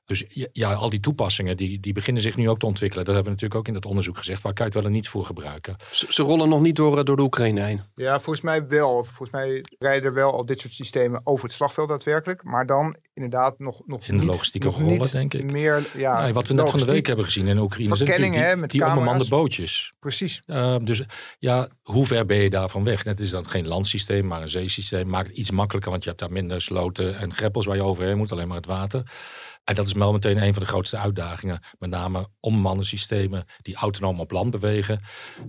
Dus 0.05 0.25
ja, 0.53 0.73
al 0.73 0.91
die 0.91 1.01
toepassingen 1.01 1.57
die, 1.57 1.81
die 1.81 1.93
beginnen 1.93 2.23
zich 2.23 2.37
nu 2.37 2.49
ook 2.49 2.59
te 2.59 2.67
ontwikkelen. 2.67 3.05
Dat 3.05 3.15
hebben 3.15 3.33
we 3.33 3.41
natuurlijk 3.41 3.61
ook 3.61 3.75
in 3.75 3.81
dat 3.81 3.91
onderzoek 3.91 4.19
gezegd. 4.19 4.43
Waar 4.43 4.53
kan 4.53 4.67
je 4.67 4.73
het 4.73 4.81
wel 4.81 4.91
en 4.91 4.97
niet 4.97 5.09
voor 5.09 5.25
gebruiken? 5.25 5.77
Ze, 5.91 6.07
ze 6.09 6.23
rollen 6.23 6.49
nog 6.49 6.61
niet 6.61 6.77
door, 6.77 7.05
door 7.05 7.17
de 7.17 7.23
Oekraïne 7.23 7.63
heen. 7.63 7.83
Ja, 7.95 8.21
volgens 8.21 8.45
mij 8.45 8.69
wel. 8.69 9.05
Volgens 9.05 9.31
mij 9.31 9.65
rijden 9.79 10.05
er 10.05 10.15
wel 10.15 10.33
al 10.33 10.47
dit 10.47 10.61
soort 10.61 10.73
systemen 10.73 11.21
over 11.25 11.45
het 11.45 11.55
slagveld 11.55 11.89
daadwerkelijk. 11.89 12.43
Maar 12.43 12.67
dan 12.67 12.97
inderdaad 13.15 13.59
nog, 13.59 13.83
nog 13.87 14.07
In 14.07 14.19
de 14.19 14.25
logistieke 14.25 14.67
nog 14.67 14.79
rollen, 14.81 15.11
denk 15.11 15.35
ik. 15.35 15.51
Meer, 15.51 15.87
ja, 15.97 16.23
nee, 16.23 16.33
wat 16.33 16.49
we 16.49 16.55
net 16.55 16.71
van 16.71 16.81
de 16.81 16.87
week 16.87 17.07
hebben 17.07 17.25
gezien 17.25 17.47
in 17.47 17.59
Oekraïne. 17.59 17.97
Verkenning, 17.97 18.35
die, 18.35 18.43
hè, 18.43 18.57
met 18.57 18.71
die 18.71 18.87
onbemande 18.87 19.29
bootjes. 19.29 19.93
Precies. 20.01 20.43
Uh, 20.47 20.77
dus 20.83 21.03
ja, 21.39 21.69
hoe 21.83 22.07
ver 22.07 22.27
ben 22.27 22.37
je 22.37 22.51
daarvan 22.51 22.85
weg? 22.85 23.05
Het 23.05 23.21
is 23.21 23.31
dan 23.31 23.49
geen 23.49 23.67
landsysteem, 23.67 24.27
maar 24.27 24.43
een 24.43 24.49
zeesysteem. 24.49 25.09
Maakt 25.09 25.29
het 25.29 25.37
iets 25.37 25.51
makkelijker, 25.51 25.91
want 25.91 26.03
je 26.03 26.09
hebt 26.09 26.21
daar 26.21 26.33
minder 26.33 26.63
sloten 26.63 27.19
en 27.19 27.35
greppels 27.35 27.67
waar 27.67 27.77
je 27.77 27.83
overheen 27.83 28.17
moet. 28.17 28.33
Alleen 28.33 28.49
maar 28.49 28.57
het 28.57 28.67
water. 28.67 29.03
En 29.65 29.75
dat 29.75 29.87
is 29.87 29.93
wel 29.93 30.13
meteen 30.13 30.43
een 30.43 30.53
van 30.53 30.63
de 30.63 30.69
grootste 30.69 30.99
uitdagingen. 30.99 31.63
Met 31.79 31.91
name 31.91 32.29
onbemande 32.41 33.47
die 33.63 33.75
autonoom 33.75 34.21
op 34.21 34.31
land 34.31 34.51
bewegen. 34.51 35.01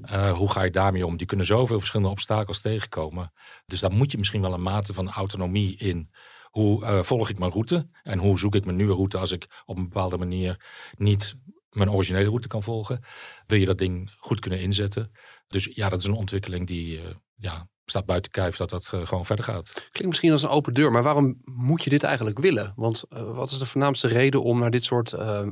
Uh, 0.03 0.37
hoe 0.37 0.51
ga 0.51 0.63
je 0.63 0.71
daarmee 0.71 1.05
om? 1.05 1.17
Die 1.17 1.27
kunnen 1.27 1.45
zoveel 1.45 1.77
verschillende 1.77 2.11
obstakels 2.11 2.61
tegenkomen. 2.61 3.33
Dus 3.65 3.79
daar 3.79 3.91
moet 3.91 4.11
je 4.11 4.17
misschien 4.17 4.41
wel 4.41 4.53
een 4.53 4.61
mate 4.61 4.93
van 4.93 5.09
autonomie 5.09 5.77
in. 5.77 6.11
Hoe 6.49 6.83
uh, 6.83 7.03
volg 7.03 7.29
ik 7.29 7.39
mijn 7.39 7.51
route? 7.51 7.89
En 8.03 8.19
hoe 8.19 8.39
zoek 8.39 8.55
ik 8.55 8.65
mijn 8.65 8.77
nieuwe 8.77 8.93
route 8.93 9.17
als 9.17 9.31
ik 9.31 9.63
op 9.65 9.77
een 9.77 9.89
bepaalde 9.89 10.17
manier 10.17 10.65
niet 10.97 11.35
mijn 11.69 11.91
originele 11.91 12.27
route 12.27 12.47
kan 12.47 12.63
volgen? 12.63 13.03
Wil 13.47 13.59
je 13.59 13.65
dat 13.65 13.77
ding 13.77 14.13
goed 14.17 14.39
kunnen 14.39 14.61
inzetten? 14.61 15.11
Dus 15.47 15.69
ja, 15.73 15.89
dat 15.89 15.99
is 15.99 16.05
een 16.05 16.13
ontwikkeling 16.13 16.67
die 16.67 17.01
uh, 17.01 17.03
ja, 17.35 17.67
staat 17.85 18.05
buiten 18.05 18.31
kijf 18.31 18.57
dat 18.57 18.69
dat 18.69 18.91
uh, 18.95 19.07
gewoon 19.07 19.25
verder 19.25 19.45
gaat. 19.45 19.73
Klinkt 19.73 20.05
misschien 20.05 20.31
als 20.31 20.43
een 20.43 20.49
open 20.49 20.73
deur, 20.73 20.91
maar 20.91 21.03
waarom 21.03 21.41
moet 21.43 21.83
je 21.83 21.89
dit 21.89 22.03
eigenlijk 22.03 22.39
willen? 22.39 22.73
Want 22.75 23.03
uh, 23.09 23.35
wat 23.35 23.51
is 23.51 23.57
de 23.57 23.65
voornaamste 23.65 24.07
reden 24.07 24.43
om 24.43 24.59
naar 24.59 24.71
dit 24.71 24.83
soort 24.83 25.13
uh, 25.13 25.47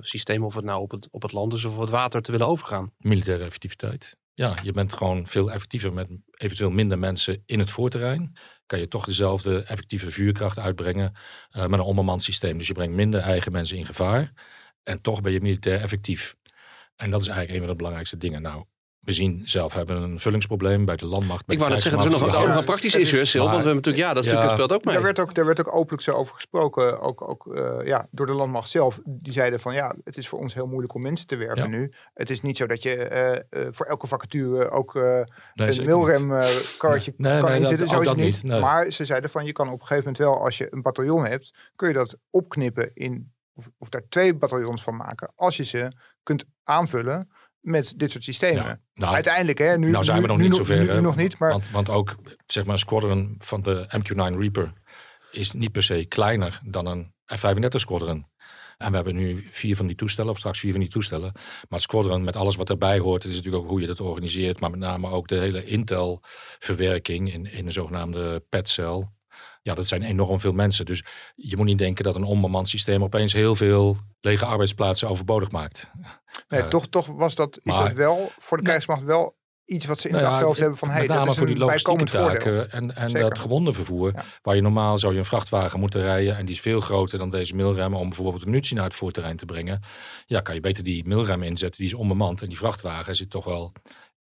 systemen, 0.00 0.46
of 0.46 0.54
het 0.54 0.64
nou 0.64 0.82
op 0.82 0.90
het, 0.90 1.08
op 1.10 1.22
het 1.22 1.32
land 1.32 1.52
is 1.52 1.64
of 1.64 1.74
op 1.74 1.80
het 1.80 1.90
water, 1.90 2.22
te 2.22 2.30
willen 2.30 2.46
overgaan? 2.46 2.92
Militaire 2.98 3.44
effectiviteit. 3.44 4.16
Ja, 4.34 4.56
je 4.62 4.72
bent 4.72 4.92
gewoon 4.92 5.26
veel 5.26 5.50
effectiever 5.50 5.92
met 5.92 6.08
eventueel 6.30 6.70
minder 6.70 6.98
mensen 6.98 7.42
in 7.46 7.58
het 7.58 7.70
voorterrein. 7.70 8.36
Kan 8.66 8.78
je 8.78 8.88
toch 8.88 9.04
dezelfde 9.04 9.62
effectieve 9.62 10.10
vuurkracht 10.10 10.58
uitbrengen 10.58 11.12
met 11.50 11.72
een 11.72 11.80
onbemand 11.80 12.22
systeem. 12.22 12.58
Dus 12.58 12.66
je 12.66 12.72
brengt 12.72 12.94
minder 12.94 13.20
eigen 13.20 13.52
mensen 13.52 13.76
in 13.76 13.86
gevaar. 13.86 14.32
En 14.82 15.00
toch 15.00 15.20
ben 15.20 15.32
je 15.32 15.40
militair 15.40 15.80
effectief. 15.80 16.36
En 16.96 17.10
dat 17.10 17.20
is 17.20 17.26
eigenlijk 17.26 17.54
een 17.58 17.64
van 17.64 17.70
de 17.70 17.76
belangrijkste 17.76 18.16
dingen. 18.16 18.42
Nou, 18.42 18.64
we 19.08 19.14
zien 19.14 19.42
zelf 19.44 19.74
hebben 19.74 20.02
een 20.02 20.20
vullingsprobleem 20.20 20.84
bij 20.84 20.96
de 20.96 21.06
landmacht. 21.06 21.46
bij 21.46 21.54
Ik 21.54 21.60
wou 21.60 21.72
net 21.72 21.82
zeggen, 21.82 22.00
er 22.00 22.06
is 22.06 22.12
nog 22.12 22.20
een 22.56 22.64
praktisch 22.64 22.92
het 22.92 23.02
is- 23.02 23.34
maar- 23.34 23.42
Want 23.42 23.50
we 23.50 23.54
hebben 23.56 23.74
natuurlijk, 23.74 24.04
ja, 24.04 24.14
dat 24.14 24.24
stuk 24.24 24.38
Ja. 24.38 24.48
speelt 24.48 24.72
ook 24.72 24.84
mee. 24.84 24.94
Daar 24.94 25.02
werd 25.02 25.18
ook, 25.18 25.34
daar 25.34 25.46
werd 25.46 25.60
ook 25.60 25.74
openlijk 25.74 26.02
zo 26.02 26.12
over 26.12 26.34
gesproken, 26.34 27.00
ook, 27.00 27.28
ook 27.28 27.54
eh, 27.56 27.86
ja, 27.86 28.06
door 28.10 28.26
de 28.26 28.32
landmacht 28.32 28.70
zelf. 28.70 29.00
Die 29.04 29.32
zeiden 29.32 29.60
van 29.60 29.74
ja, 29.74 29.94
het 30.04 30.16
is 30.16 30.28
voor 30.28 30.38
ons 30.38 30.54
heel 30.54 30.66
moeilijk 30.66 30.94
om 30.94 31.02
mensen 31.02 31.26
te 31.26 31.36
werven 31.36 31.70
Ja. 31.70 31.76
nu. 31.76 31.92
Het 32.14 32.30
is 32.30 32.40
niet 32.42 32.56
zo 32.56 32.66
dat 32.66 32.82
je 32.82 32.94
eh, 32.96 33.36
eh, 33.36 33.68
voor 33.70 33.86
elke 33.86 34.06
vacature 34.06 34.70
ook 34.70 34.96
eh, 34.96 35.02
Nee, 35.54 35.78
een 35.78 35.84
milremkarretje 35.84 37.14
Nee, 37.16 37.32
nee, 37.32 37.40
kan 37.40 37.50
nee, 37.50 37.60
inzetten. 37.60 37.86
dat- 37.86 37.94
Zo 37.94 38.00
is 38.00 38.08
het 38.08 38.16
dat 38.16 38.24
niet. 38.26 38.34
niet, 38.34 38.42
nee. 38.52 38.60
Maar 38.60 38.90
ze 38.92 39.04
zeiden 39.04 39.30
van 39.30 39.44
je 39.44 39.52
kan 39.52 39.66
op 39.66 39.80
een 39.80 39.86
gegeven 39.86 40.12
moment 40.12 40.18
wel, 40.18 40.44
als 40.44 40.58
je 40.58 40.68
een 40.70 40.82
bataljon 40.82 41.24
hebt, 41.26 41.58
kun 41.76 41.88
je 41.88 41.94
dat 41.94 42.16
opknippen 42.30 42.90
in, 42.94 43.32
of, 43.54 43.68
of 43.78 43.88
daar 43.88 44.02
twee 44.08 44.34
bataljons 44.34 44.82
van 44.82 44.96
maken. 44.96 45.32
Als 45.34 45.56
je 45.56 45.64
ze 45.64 45.92
kunt 46.22 46.44
aanvullen 46.64 47.30
met 47.60 47.94
dit 47.96 48.10
soort 48.10 48.24
systemen. 48.24 48.64
Ja, 48.64 48.80
nou, 48.94 49.14
Uiteindelijk, 49.14 49.58
hè, 49.58 49.78
nu, 49.78 49.90
nou 49.90 50.04
zijn 50.04 50.16
nu, 50.16 50.22
we 50.22 50.28
nog 50.28 50.38
niet 50.38 50.54
zover. 50.54 50.78
Nu, 50.78 50.92
nu 50.92 51.00
nog 51.00 51.16
niet, 51.16 51.38
maar 51.38 51.50
Want, 51.50 51.70
want 51.70 51.90
ook, 51.90 52.16
zeg 52.46 52.64
maar, 52.64 52.72
een 52.72 52.78
squadron 52.78 53.34
van 53.38 53.62
de 53.62 53.86
MQ-9 53.96 54.38
Reaper 54.38 54.72
is 55.30 55.52
niet 55.52 55.72
per 55.72 55.82
se 55.82 56.04
kleiner 56.04 56.60
dan 56.64 56.86
een 56.86 57.12
F-35 57.36 57.68
squadron. 57.68 58.26
En 58.76 58.90
we 58.90 58.96
hebben 58.96 59.16
nu 59.16 59.46
vier 59.50 59.76
van 59.76 59.86
die 59.86 59.96
toestellen, 59.96 60.30
of 60.30 60.38
straks 60.38 60.58
vier 60.58 60.70
van 60.70 60.80
die 60.80 60.90
toestellen. 60.90 61.32
Maar 61.34 61.66
het 61.68 61.80
squadron 61.80 62.24
met 62.24 62.36
alles 62.36 62.56
wat 62.56 62.70
erbij 62.70 62.98
hoort, 62.98 63.24
is 63.24 63.34
natuurlijk 63.34 63.62
ook 63.64 63.70
hoe 63.70 63.80
je 63.80 63.86
dat 63.86 64.00
organiseert. 64.00 64.60
Maar 64.60 64.70
met 64.70 64.80
name 64.80 65.10
ook 65.10 65.28
de 65.28 65.38
hele 65.38 65.64
Intel-verwerking 65.64 67.32
in, 67.32 67.52
in 67.52 67.64
de 67.64 67.70
zogenaamde 67.70 68.44
PET-cel. 68.48 69.16
Ja, 69.62 69.74
dat 69.74 69.86
zijn 69.86 70.02
enorm 70.02 70.40
veel 70.40 70.52
mensen. 70.52 70.84
Dus 70.86 71.04
je 71.34 71.56
moet 71.56 71.66
niet 71.66 71.78
denken 71.78 72.04
dat 72.04 72.14
een 72.14 72.24
onbemand 72.24 72.68
systeem 72.68 73.02
opeens 73.02 73.32
heel 73.32 73.54
veel 73.54 73.96
lege 74.20 74.44
arbeidsplaatsen 74.44 75.08
overbodig 75.08 75.50
maakt. 75.50 75.90
Nee, 76.48 76.60
Eh, 76.60 76.68
toch, 76.68 76.86
toch 76.88 77.06
was 77.06 77.34
dat, 77.34 77.60
is 77.62 77.74
dat 77.76 77.92
wel 77.92 78.30
voor 78.38 78.56
de 78.56 78.62
krijgsmacht 78.62 79.02
wel 79.02 79.36
iets 79.64 79.86
wat 79.86 80.00
ze 80.00 80.08
in 80.08 80.14
Nou 80.14 80.24
het 80.24 80.32
ja, 80.32 80.36
achterhoofd 80.36 80.60
hebben 80.60 80.78
van 80.78 80.88
hey, 80.88 80.98
met 80.98 81.08
dat 81.08 81.16
name 81.16 81.30
is 81.30 81.36
voor 81.36 81.46
een 81.46 81.52
die 81.52 81.62
logistieke 81.62 82.06
voordeel. 82.06 82.28
taken 82.34 82.70
en, 82.70 82.96
en 82.96 83.10
Zeker. 83.10 83.28
dat 83.28 83.38
gewondenvervoer. 83.38 84.12
Ja. 84.14 84.24
Waar 84.42 84.54
je 84.54 84.62
normaal 84.62 84.98
zou 84.98 85.12
je 85.12 85.18
een 85.18 85.24
vrachtwagen 85.24 85.80
moeten 85.80 86.00
rijden 86.02 86.36
en 86.36 86.46
die 86.46 86.54
is 86.54 86.60
veel 86.60 86.80
groter 86.80 87.18
dan 87.18 87.30
deze 87.30 87.54
milrem 87.54 87.94
om 87.94 88.08
bijvoorbeeld 88.08 88.40
de 88.44 88.50
munitie 88.50 88.76
naar 88.76 88.84
het 88.84 88.94
voerterrein 88.94 89.36
te 89.36 89.44
brengen. 89.44 89.80
Ja, 90.26 90.40
kan 90.40 90.54
je 90.54 90.60
beter 90.60 90.84
die 90.84 91.06
milrem 91.08 91.42
inzetten, 91.42 91.78
die 91.78 91.86
is 91.88 91.94
onbemand. 91.94 92.42
En 92.42 92.48
die 92.48 92.58
vrachtwagen 92.58 93.16
zit 93.16 93.30
toch 93.30 93.44
wel 93.44 93.72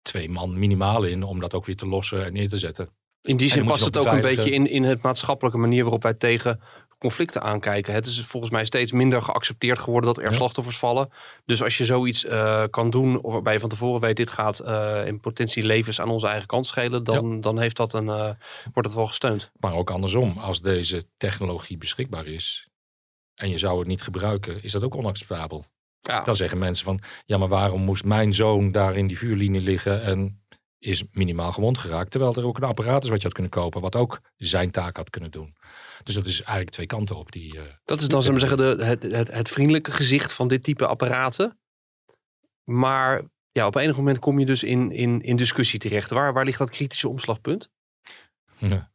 twee 0.02 0.30
man 0.30 0.60
minimaal 0.60 1.04
in 1.04 1.24
om 1.24 1.40
dat 1.40 1.54
ook 1.54 1.66
weer 1.66 1.76
te 1.76 1.88
lossen 1.88 2.26
en 2.26 2.34
neer 2.34 2.50
te 2.50 2.58
zetten. 2.58 2.90
In 3.22 3.38
die 3.38 3.50
zin 3.50 3.66
past 3.66 3.86
het 3.86 3.98
ook 3.98 4.06
een 4.06 4.22
beetje 4.22 4.52
in, 4.52 4.68
in 4.68 4.84
het 4.84 5.02
maatschappelijke 5.02 5.58
manier 5.58 5.82
waarop 5.82 6.04
wij 6.04 6.14
tegen 6.14 6.62
conflicten 6.98 7.42
aankijken. 7.42 7.94
Het 7.94 8.06
is 8.06 8.26
volgens 8.26 8.52
mij 8.52 8.66
steeds 8.66 8.92
minder 8.92 9.22
geaccepteerd 9.22 9.80
geworden 9.80 10.14
dat 10.14 10.24
er 10.24 10.30
Ja. 10.30 10.36
slachtoffers 10.36 10.78
vallen. 10.78 11.10
Dus 11.46 11.64
als 11.64 11.78
je 11.78 11.86
zoiets 11.86 12.26
eh, 12.26 12.64
kan 12.70 12.90
doen, 12.90 13.22
waarbij 13.22 13.54
je 13.54 13.60
van 13.60 13.70
tevoren 13.70 14.02
weet, 14.02 14.16
dit 14.16 14.30
gaat 14.30 14.60
eh, 14.60 15.02
in 15.06 15.20
potentie 15.20 15.64
levens 15.64 16.02
aan 16.02 16.10
onze 16.10 16.28
eigen 16.28 16.48
kant 16.48 16.66
schelen, 16.66 17.04
dan, 17.04 17.42
dan 17.42 17.60
heeft 17.60 17.78
dat 17.78 17.94
een, 17.94 18.10
eh, 18.10 18.30
wordt 18.74 18.88
het 18.88 18.94
wel 18.94 19.08
gesteund. 19.08 19.52
Maar 19.60 19.74
ook 19.74 19.92
andersom, 19.92 20.38
als 20.38 20.62
deze 20.62 21.06
technologie 21.18 21.78
beschikbaar 21.78 22.28
is 22.28 22.68
en 23.36 23.50
je 23.50 23.58
zou 23.58 23.80
het 23.80 23.88
niet 23.88 24.02
gebruiken, 24.02 24.64
is 24.64 24.72
dat 24.72 24.84
ook 24.84 24.96
onacceptabel. 24.96 25.66
Ja, 26.02 26.24
Dan 26.24 26.36
zeggen 26.36 26.58
mensen 26.58 26.86
van, 26.86 27.00
ja 27.26 27.38
maar 27.38 27.48
waarom 27.48 27.82
moest 27.82 28.04
mijn 28.04 28.34
zoon 28.34 28.72
daar 28.72 28.96
in 28.96 29.08
die 29.08 29.18
vuurlinie 29.18 29.62
liggen 29.62 30.04
en 30.04 30.41
is 30.82 31.04
minimaal 31.12 31.52
gewond 31.52 31.78
geraakt. 31.78 32.12
Terwijl 32.12 32.36
er 32.36 32.46
ook 32.46 32.58
een 32.58 32.64
apparaat 32.64 33.04
is 33.04 33.10
wat 33.10 33.18
je 33.18 33.24
had 33.24 33.34
kunnen 33.34 33.52
kopen, 33.52 33.82
wat 33.82 33.96
ook 33.96 34.22
zijn 34.38 34.72
taak 34.72 34.98
had 34.98 35.10
kunnen 35.10 35.32
doen. 35.32 35.56
Dus 36.04 36.16
dat 36.16 36.26
is 36.26 36.38
eigenlijk 36.40 36.70
twee 36.70 36.86
kanten 36.86 37.16
op 37.16 37.32
die... 37.32 37.58
eh, 37.60 37.64
dat 37.86 38.02
is 38.02 38.08
dan 38.08 38.24
zullen 38.24 38.40
we 38.40 38.48
zeggen, 38.48 38.78
de, 38.78 38.86
het, 38.86 39.04
het, 39.04 39.32
het 39.32 39.50
vriendelijke 39.50 39.92
gezicht 39.92 40.34
van 40.34 40.48
dit 40.48 40.64
type 40.64 40.88
apparaten. 40.88 41.60
Maar 42.64 43.22
ja, 43.52 43.66
op 43.68 43.76
enig 43.76 43.98
moment 43.98 44.20
kom 44.20 44.40
je 44.40 44.46
dus 44.46 44.64
in, 44.64 44.92
in, 44.92 45.22
in 45.22 45.36
discussie 45.36 45.80
terecht. 45.80 46.10
Waar, 46.10 46.34
waar 46.34 46.46
ligt 46.46 46.60
dat 46.60 46.70
kritische 46.70 47.10
omslagpunt? 47.10 47.70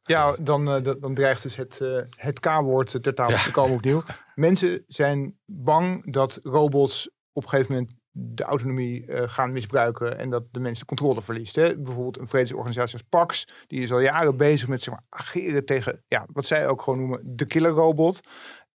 Ja, 0.03 0.37
dan, 0.41 0.71
eh, 0.71 0.95
dan 1.01 1.15
dreigt 1.15 1.43
dus 1.43 1.57
het, 1.57 1.81
eh, 1.81 2.01
het 2.17 2.41
K-woord 2.41 2.91
ter 3.03 3.15
tafel 3.15 3.37
Ja. 3.37 3.43
te 3.43 3.51
komen 3.51 3.77
opnieuw. 3.77 4.03
Mensen 4.35 4.85
zijn 4.87 5.39
bang 5.45 6.13
dat 6.13 6.41
robots 6.43 7.11
op 7.33 7.43
een 7.43 7.49
gegeven 7.49 7.75
moment 7.75 7.95
de 8.19 8.43
autonomie 8.43 9.07
eh, 9.07 9.29
gaan 9.29 9.53
misbruiken 9.53 10.19
en 10.19 10.31
dat 10.31 10.43
de 10.51 10.61
mens 10.61 10.79
de 10.79 10.85
controle 10.85 11.23
verliest. 11.23 11.57
Hè? 11.57 11.77
Bijvoorbeeld 11.77 12.19
een 12.19 12.29
vredesorganisatie 12.29 12.93
als 12.93 13.07
PAX, 13.09 13.49
die 13.67 13.81
is 13.81 13.93
al 13.93 14.01
jaren 14.01 14.37
bezig 14.37 14.69
met 14.69 14.83
zeg 14.83 14.95
maar, 14.95 15.05
ageren 15.09 15.65
tegen 15.65 16.05
ja, 16.09 16.27
wat 16.33 16.47
zij 16.47 16.69
ook 16.69 16.83
gewoon 16.83 16.99
noemen 16.99 17.21
de 17.25 17.47
killer 17.47 17.71
robot. 17.71 18.21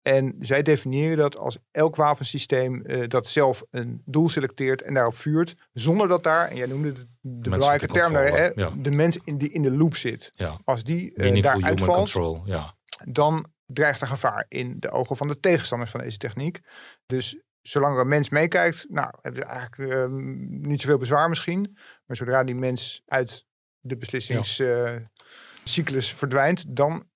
En 0.02 0.36
zij 0.40 0.62
definiëren 0.62 1.16
dat 1.16 1.36
als 1.36 1.58
elk 1.70 1.96
wapensysteem 1.96 2.82
eh, 2.82 3.08
dat 3.08 3.28
zelf 3.28 3.64
een 3.70 4.02
doel 4.04 4.28
selecteert 4.28 4.82
en 4.82 4.94
daarop 4.94 5.16
vuurt, 5.16 5.56
zonder 5.72 6.08
dat 6.08 6.22
daar, 6.22 6.48
en 6.48 6.56
jij 6.56 6.66
noemde 6.66 6.92
de, 6.92 7.06
de 7.20 7.50
belangrijke 7.50 7.86
term 7.86 8.12
daar, 8.12 8.36
hè, 8.36 8.50
ja. 8.54 8.72
de 8.76 8.90
mens 8.90 9.18
in 9.24 9.38
die 9.38 9.50
in 9.50 9.62
de 9.62 9.72
loop 9.72 9.96
zit. 9.96 10.30
ja, 10.32 10.58
Als 10.64 10.84
die 10.84 11.14
eh, 11.14 11.42
daar 11.42 11.62
uitvalt, 11.62 11.96
control. 11.96 12.42
Ja. 12.44 12.74
dan 13.04 13.46
dreigt 13.66 14.00
er 14.00 14.06
gevaar 14.06 14.44
in 14.48 14.76
de 14.78 14.90
ogen 14.90 15.16
van 15.16 15.28
de 15.28 15.40
tegenstanders 15.40 15.90
van 15.90 16.00
deze 16.00 16.18
techniek. 16.18 16.60
Dus 17.06 17.38
zolang 17.68 17.98
een 17.98 18.08
mens 18.08 18.28
meekijkt, 18.28 18.86
nou, 18.88 19.12
hebben 19.22 19.42
ze 19.42 19.48
eigenlijk 19.48 19.92
eh, 19.92 20.06
niet 20.48 20.80
zoveel 20.80 20.98
bezwaar 20.98 21.28
misschien. 21.28 21.76
Maar 22.06 22.16
zodra 22.16 22.44
die 22.44 22.54
mens 22.54 23.02
uit 23.06 23.46
de 23.80 23.96
beslissingscyclus 23.96 26.12
verdwijnt, 26.12 26.76
dan, 26.76 27.06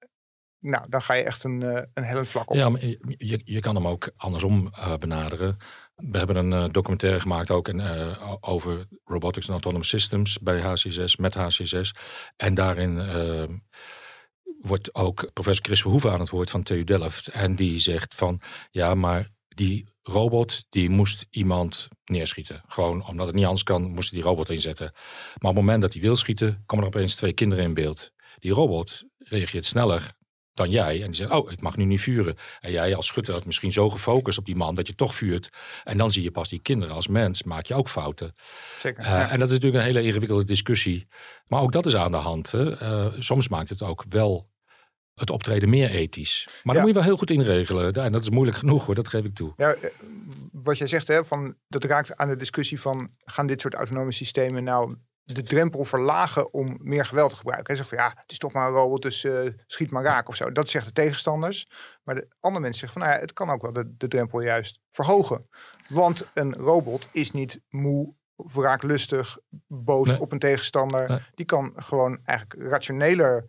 nou, 0.59 0.87
dan 0.89 1.03
ga 1.03 1.15
je 1.15 1.23
echt 1.23 1.45
een, 1.45 1.63
eh, 1.63 1.83
een 1.95 2.05
hellend 2.05 2.29
vlak 2.29 2.51
op. 2.51 2.57
Ja, 2.57 2.69
maar 2.69 2.85
je, 2.85 3.15
je, 3.19 3.41
je 3.45 3.61
kan 3.61 3.75
hem 3.75 3.87
ook 3.87 4.11
andersom 4.17 4.69
eh, 4.73 4.97
benaderen. 4.97 5.59
We 6.11 6.19
hebben 6.19 6.37
een 6.37 6.53
eh, 6.53 6.69
documentaire 6.71 7.21
gemaakt 7.21 7.51
ook 7.51 7.69
eh, 7.69 8.35
over 8.41 8.87
robotics 9.05 9.47
en 9.47 9.53
autonomous 9.53 9.89
systems 9.89 10.39
bij 10.39 10.61
HC6, 10.61 11.15
met 11.19 11.37
HC6. 11.37 11.91
En 12.37 12.55
daarin 12.55 12.99
eh, 12.99 13.45
wordt 14.61 14.95
ook 14.95 15.31
professor 15.33 15.65
Chris 15.65 15.81
Verhoeven 15.81 16.13
aan 16.13 16.21
het 16.21 16.31
woord 16.31 16.51
van 16.51 16.63
TU 16.63 16.85
Delft. 16.85 17.27
En 17.27 17.57
die 17.57 17.79
zegt 17.79 18.15
van, 18.15 18.41
ja, 18.71 18.95
maar 18.95 19.29
die 19.55 19.89
robot, 20.03 20.65
die 20.69 20.91
moest 20.91 21.27
iemand 21.31 21.89
neerschieten. 22.05 22.63
Gewoon 22.67 23.07
omdat 23.07 23.27
het 23.27 23.35
niet 23.35 23.45
anders 23.45 23.63
kan, 23.63 23.83
moest 23.83 24.11
hij 24.11 24.21
die 24.21 24.29
robot 24.29 24.51
inzetten. 24.51 24.91
Maar 24.93 25.51
op 25.51 25.57
het 25.57 25.65
moment 25.65 25.83
dat 25.83 25.93
hij 25.93 26.03
wil 26.03 26.17
schieten, 26.17 26.63
komen 26.67 26.85
er 26.85 26.95
opeens 26.95 27.15
twee 27.15 27.33
kinderen 27.33 27.65
in 27.65 27.75
beeld. 27.75 28.13
Die 28.39 28.53
robot 28.53 29.03
reageert 29.19 29.65
sneller 29.65 30.15
dan 30.55 30.71
jij. 30.71 31.01
En 31.01 31.07
die 31.07 31.15
zegt, 31.15 31.31
oh, 31.31 31.51
ik 31.51 31.61
mag 31.61 31.77
nu 31.77 31.85
niet 31.85 32.01
vuren. 32.01 32.37
En 32.61 32.71
jij 32.71 32.95
als 32.95 33.07
schutter 33.07 33.35
had 33.35 33.45
misschien 33.45 33.73
zo 33.73 33.91
gefocust 33.91 34.39
op 34.39 34.45
die 34.45 34.57
man 34.57 34.75
dat 34.75 34.87
je 34.87 34.95
toch 34.95 35.15
vuurt. 35.15 35.49
En 35.85 35.99
dan 35.99 36.11
zie 36.11 36.23
je 36.23 36.31
pas 36.31 36.49
die 36.49 36.63
kinderen 36.63 36.95
als 36.95 37.07
mens, 37.07 37.43
maak 37.43 37.67
je 37.67 37.75
ook 37.75 37.89
fouten. 37.89 38.35
Zeker. 38.79 39.05
Eh, 39.05 39.11
ja. 39.11 39.31
En 39.31 39.39
dat 39.39 39.49
is 39.49 39.55
natuurlijk 39.55 39.83
een 39.83 39.95
hele 39.95 40.07
ingewikkelde 40.07 40.45
discussie. 40.45 41.07
Maar 41.47 41.61
ook 41.61 41.73
dat 41.73 41.87
is 41.87 41.97
aan 41.97 42.13
de 42.13 42.17
hand. 42.17 42.51
Hè. 42.51 42.77
Eh, 42.77 43.07
soms 43.19 43.49
maakt 43.49 43.69
het 43.69 43.83
ook 43.83 44.05
wel 44.09 44.51
het 45.15 45.31
optreden 45.31 45.69
meer 45.69 45.91
ethisch. 45.91 46.45
Maar 46.47 46.55
Ja. 46.63 46.73
dan 46.73 46.81
moet 46.81 46.89
je 46.89 46.95
wel 46.95 47.03
heel 47.09 47.17
goed 47.17 47.31
inregelen. 47.31 47.93
En 47.95 48.13
dat 48.13 48.23
is 48.23 48.31
moeilijk 48.31 48.57
genoeg 48.57 48.87
hoor, 48.87 48.95
dat 48.95 49.09
geef 49.09 49.25
ik 49.25 49.35
toe. 49.35 49.53
Ja, 49.57 49.73
eh, 49.73 49.91
wat 50.53 50.79
jij 50.79 50.87
zegt, 50.87 51.09
hè, 51.09 51.25
van, 51.25 51.55
dat 51.69 51.85
raakt 51.85 52.17
aan 52.17 52.29
de 52.29 52.37
discussie 52.37 52.81
van 52.81 53.11
gaan 53.25 53.47
dit 53.47 53.61
soort 53.61 53.75
autonome 53.75 54.13
systemen 54.13 54.65
nou 54.65 54.97
de 55.25 55.43
drempel 55.43 55.85
verlagen 55.85 56.53
om 56.53 56.77
meer 56.81 57.07
geweld 57.07 57.31
te 57.31 57.37
gebruiken. 57.37 57.67
Hij 57.67 57.77
zegt 57.77 57.89
van 57.89 57.99
ja, 57.99 58.13
het 58.23 58.31
is 58.31 58.39
toch 58.39 58.53
maar 58.53 58.67
een 58.69 58.75
robot, 58.75 59.03
dus 59.03 59.25
eh, 59.25 59.41
schiet 59.67 59.91
maar 59.91 60.03
raak 60.03 60.29
of 60.29 60.37
zo. 60.37 60.53
Dat 60.53 60.69
zeggen 60.69 60.95
de 60.95 61.01
tegenstanders. 61.03 61.69
Maar 62.03 62.15
de 62.15 62.27
andere 62.41 62.63
mensen 62.63 62.81
zeggen 62.81 62.99
van 63.01 63.09
nou 63.09 63.15
ja, 63.15 63.21
het 63.27 63.33
kan 63.33 63.51
ook 63.51 63.63
wel 63.63 63.73
de, 63.73 63.95
de 63.97 64.09
drempel 64.09 64.41
juist 64.41 64.81
verhogen. 64.91 65.49
Want 65.89 66.27
een 66.35 66.55
robot 66.55 67.09
is 67.13 67.31
niet 67.31 67.61
moe, 67.69 68.15
wraaklustig, 68.37 69.39
boos 69.67 70.11
Nee. 70.11 70.21
op 70.21 70.33
een 70.33 70.39
tegenstander. 70.39 71.09
Nee. 71.09 71.19
Die 71.35 71.47
kan 71.47 71.73
gewoon 71.77 72.19
eigenlijk 72.25 72.69
rationeler 72.71 73.45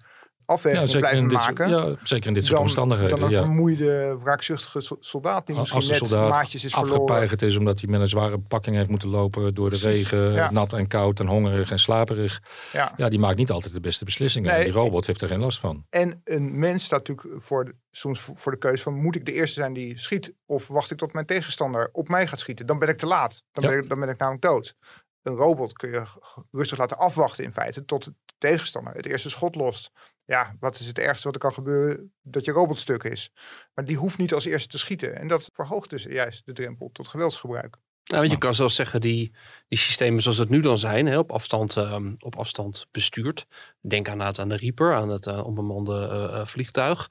Ja, 0.46 1.00
blijven 1.00 1.28
dit 1.28 1.42
soort, 1.42 1.58
maken. 1.58 1.70
ja, 1.70 1.96
zeker 2.04 2.28
in 2.28 2.34
dit 2.34 2.44
soort 2.44 2.56
dan, 2.56 2.62
omstandigheden. 2.66 3.20
dan 3.20 3.24
een 3.28 3.34
ja. 3.34 3.42
vermoeide, 3.42 4.18
wraakzuchtige 4.24 4.82
so- 4.82 4.98
soldaat 5.00 5.46
die 5.48 5.56
misschien 5.56 5.78
Als 5.78 5.88
de 5.88 5.94
net 6.00 6.08
soldaat 6.08 6.30
maatjes 6.30 6.64
is 6.66 6.74
verloren. 6.74 6.94
afgepeigerd 6.96 7.42
is 7.42 7.56
omdat 7.58 7.80
hij 7.80 7.90
met 7.90 8.02
een 8.02 8.08
zware 8.08 8.40
pakking 8.40 8.76
heeft 8.76 8.90
moeten 8.90 9.10
lopen 9.10 9.54
door 9.56 9.70
de 9.70 9.78
Precies, 9.80 10.10
regen, 10.10 10.34
ja. 10.34 10.52
nat 10.52 10.74
en 10.74 10.88
koud 10.88 11.20
en 11.20 11.28
hongerig 11.28 11.72
en 11.72 11.80
slaperig. 11.80 12.42
Ja. 12.72 12.94
Ja, 12.98 13.10
die 13.10 13.20
maakt 13.20 13.38
niet 13.38 13.52
altijd 13.52 13.74
de 13.74 13.80
beste 13.80 14.06
beslissingen. 14.06 14.52
Nee, 14.54 14.64
die 14.64 14.74
robot 14.74 15.06
heeft 15.06 15.22
er 15.22 15.28
geen 15.28 15.40
last 15.40 15.60
van. 15.60 15.86
En 15.90 16.22
een 16.24 16.60
mens 16.60 16.84
staat 16.84 17.08
natuurlijk 17.08 17.44
voor 17.44 17.74
soms 17.92 18.20
voor 18.34 18.52
de 18.52 18.58
keuze 18.58 18.84
van 18.84 18.94
moet 19.02 19.16
ik 19.16 19.26
de 19.26 19.34
eerste 19.34 19.60
zijn 19.60 19.74
die 19.74 20.00
schiet 20.00 20.34
of 20.46 20.68
wacht 20.68 20.92
ik 20.92 20.98
tot 20.98 21.14
mijn 21.14 21.26
tegenstander 21.26 21.90
op 21.92 22.08
mij 22.08 22.28
gaat 22.28 22.40
schieten? 22.40 22.66
Dan 22.66 22.80
ben 22.80 22.90
ik 22.90 22.98
te 22.98 23.06
laat. 23.06 23.44
Dan, 23.52 23.64
Ja. 23.64 23.70
ben, 23.76 23.84
ik, 23.84 23.90
dan 23.90 24.00
ben 24.00 24.10
ik 24.10 24.18
namelijk 24.18 24.44
dood. 24.44 24.76
Een 25.22 25.36
robot 25.36 25.74
kun 25.74 25.92
je 25.92 26.04
rustig 26.52 26.78
laten 26.78 26.98
afwachten 26.98 27.44
in 27.44 27.54
feite 27.54 27.86
tot 27.86 28.04
de 28.04 28.14
tegenstander 28.38 28.94
het 28.94 29.06
eerste 29.06 29.30
schot 29.30 29.56
lost. 29.56 29.92
Ja, 30.26 30.56
wat 30.60 30.80
is 30.80 30.88
het 30.88 31.00
ergste 31.00 31.24
wat 31.26 31.36
er 31.36 31.42
kan 31.42 31.54
gebeuren? 31.54 32.14
Dat 32.22 32.46
je 32.46 32.52
robot 32.52 32.80
stuk 32.80 33.04
is. 33.04 33.32
Maar 33.74 33.86
die 33.86 33.98
hoeft 33.98 34.18
niet 34.18 34.34
als 34.34 34.46
eerste 34.46 34.68
te 34.68 34.78
schieten. 34.78 35.16
En 35.20 35.28
dat 35.28 35.50
verhoogt 35.54 35.90
dus 35.90 36.04
juist 36.04 36.46
de 36.46 36.54
drempel 36.54 36.90
tot 36.94 37.08
geweldsgebruik. 37.08 37.78
Nou, 38.04 38.20
want 38.20 38.32
je 38.32 38.38
kan 38.38 38.56
zelfs 38.56 38.76
zeggen, 38.76 39.02
die, 39.02 39.36
die 39.68 39.78
systemen 39.80 40.22
zoals 40.22 40.38
het 40.38 40.50
nu 40.50 40.60
dan 40.62 40.78
zijn, 40.78 41.06
hè, 41.06 41.18
op, 41.18 41.32
afstand, 41.32 41.78
ehm, 41.78 42.14
op 42.20 42.36
afstand 42.36 42.88
bestuurd. 42.92 43.46
Denk 43.82 44.10
aan, 44.10 44.20
het- 44.20 44.40
aan 44.40 44.50
de 44.50 44.56
Reaper, 44.56 44.94
aan 44.96 45.10
het 45.10 45.26
eh, 45.28 45.46
onbemande 45.46 46.08
eh, 46.08 46.40
eh, 46.40 46.46
vliegtuig. 46.46 47.10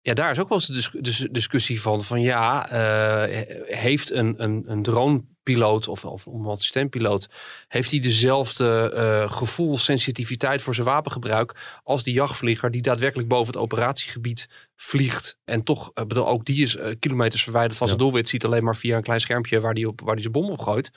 Ja, 0.00 0.14
daar 0.14 0.30
is 0.30 0.38
ook 0.40 0.48
wel 0.48 0.58
eens 0.58 0.66
de 0.66 0.72
dis- 0.72 0.90
dus 1.00 1.28
discussie 1.30 1.80
van, 1.80 2.02
van 2.02 2.20
ja, 2.20 2.68
eh, 2.70 3.42
heeft 3.78 4.10
een, 4.10 4.42
een, 4.42 4.64
een 4.66 4.82
drone 4.82 5.24
piloot 5.44 5.88
of, 5.88 6.04
of 6.04 6.26
onbemand 6.26 6.60
systeempiloot, 6.60 7.28
heeft 7.68 7.90
hij 7.90 8.00
dezelfde 8.00 8.92
uh, 8.94 9.32
gevoel, 9.36 9.78
sensitiviteit 9.78 10.62
voor 10.62 10.74
zijn 10.74 10.86
wapengebruik 10.86 11.80
als 11.82 12.02
die 12.02 12.14
jachtvlieger 12.14 12.70
die 12.70 12.82
daadwerkelijk 12.82 13.28
boven 13.28 13.52
het 13.52 13.62
operatiegebied 13.62 14.48
vliegt 14.76 15.38
en 15.44 15.62
toch, 15.62 15.90
uh, 15.94 16.04
bedoel, 16.04 16.28
ook 16.28 16.44
die 16.44 16.62
is 16.62 16.76
uh, 16.76 16.94
kilometers 16.98 17.42
verwijderd 17.42 17.76
van 17.76 17.86
zijn 17.86 17.98
doelwit, 17.98 18.28
ziet 18.28 18.44
alleen 18.44 18.64
maar 18.64 18.76
via 18.76 18.96
een 18.96 19.02
klein 19.02 19.20
schermpje 19.20 19.60
waar 19.60 19.74
die, 19.74 19.88
op, 19.88 20.00
waar 20.00 20.14
die 20.14 20.22
zijn 20.22 20.42
bom 20.42 20.50
op 20.50 20.60
gooit. 20.60 20.90